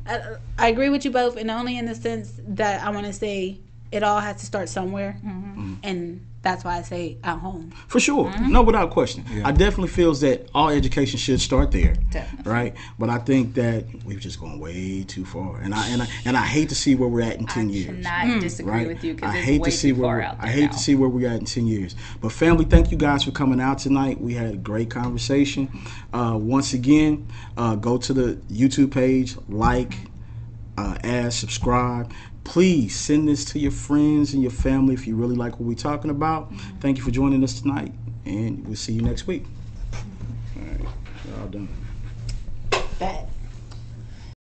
I, 0.06 0.36
I 0.58 0.68
agree 0.68 0.90
with 0.90 1.06
you 1.06 1.12
both, 1.12 1.38
and 1.38 1.50
only 1.50 1.78
in 1.78 1.86
the 1.86 1.96
sense 1.96 2.40
that 2.50 2.84
I 2.84 2.90
want 2.92 3.06
to 3.08 3.14
say 3.14 3.60
it 3.92 4.04
all 4.04 4.20
has 4.20 4.38
to 4.38 4.46
start 4.46 4.70
somewhere, 4.70 5.18
mm-hmm. 5.26 5.74
mm. 5.74 5.78
and 5.84 6.26
that's 6.42 6.64
why 6.64 6.78
I 6.78 6.82
say 6.84 7.18
at 7.24 7.38
home. 7.40 7.72
For 7.88 8.00
sure, 8.00 8.32
no, 8.40 8.62
without 8.62 8.92
question. 8.92 9.26
I 9.44 9.52
definitely 9.52 9.90
feels 9.90 10.22
that 10.22 10.50
all 10.56 10.70
education 10.70 11.20
should 11.20 11.42
start 11.42 11.72
there, 11.72 11.96
Definitely. 12.12 12.52
right? 12.52 12.76
But 12.98 13.10
I 13.10 13.18
think 13.18 13.56
that 13.56 13.86
we've 14.06 14.20
just 14.22 14.40
gone 14.40 14.58
way 14.60 15.04
too 15.04 15.26
far, 15.26 15.58
and 15.60 15.74
I 15.76 15.88
and 15.90 16.02
I 16.02 16.08
and 16.26 16.38
I 16.38 16.46
hate 16.46 16.70
to 16.70 16.76
see 16.76 16.96
where 16.96 17.10
we're 17.10 17.22
at 17.24 17.36
in 17.38 17.46
ten 17.46 17.68
I 17.70 17.72
years. 17.74 18.06
cannot 18.06 18.42
disagree 18.42 18.72
Right, 18.72 18.88
with 18.88 19.04
you 19.04 19.16
because 19.16 19.34
I 19.34 19.38
it's 19.38 19.46
hate 19.46 19.62
way 19.62 19.70
to 19.70 19.76
see 19.76 19.90
too 19.92 19.96
where 19.96 20.08
far 20.10 20.16
we're, 20.18 20.22
out 20.24 20.38
there 20.42 20.48
I 20.50 20.52
hate 20.52 20.62
now. 20.66 20.72
to 20.72 20.80
see 20.80 20.96
where 20.96 21.10
we're 21.10 21.30
at 21.30 21.40
in 21.40 21.46
ten 21.46 21.68
years. 21.68 21.96
But 22.22 22.32
family, 22.32 22.64
thank 22.66 22.90
you 22.92 22.98
guys 22.98 23.24
for 23.26 23.32
coming 23.32 23.60
out 23.60 23.80
tonight. 23.80 24.22
We 24.22 24.34
had 24.36 24.54
a 24.54 24.58
great 24.58 24.90
conversation. 24.90 25.70
Uh, 26.14 26.38
once 26.40 26.74
again, 26.74 27.28
uh, 27.58 27.76
go 27.76 27.98
to 27.98 28.14
the 28.14 28.36
YouTube 28.50 28.92
page, 28.92 29.36
like, 29.50 29.94
uh, 30.78 30.98
add, 31.04 31.34
subscribe. 31.34 32.12
Please 32.44 32.96
send 32.96 33.28
this 33.28 33.46
to 33.46 33.60
your 33.60 33.72
friends 33.72 34.34
and 34.34 34.42
your 34.42 34.52
family 34.52 34.94
if 34.94 35.06
you 35.06 35.16
really 35.16 35.36
like 35.36 35.54
what 35.54 35.62
we're 35.62 35.76
talking 35.76 36.10
about. 36.10 36.52
Mm-hmm. 36.52 36.80
Thank 36.80 36.98
you 36.98 37.04
for 37.04 37.12
joining 37.12 37.44
us 37.44 37.62
tonight, 37.62 37.94
and 38.26 38.66
we'll 38.66 38.76
see 38.76 38.94
you 38.94 39.02
next 39.02 39.28
week. 39.28 39.46
All 39.94 40.64
right, 40.64 40.82
y'all 41.38 41.48
done. 41.48 41.70
Bet. 42.98 43.30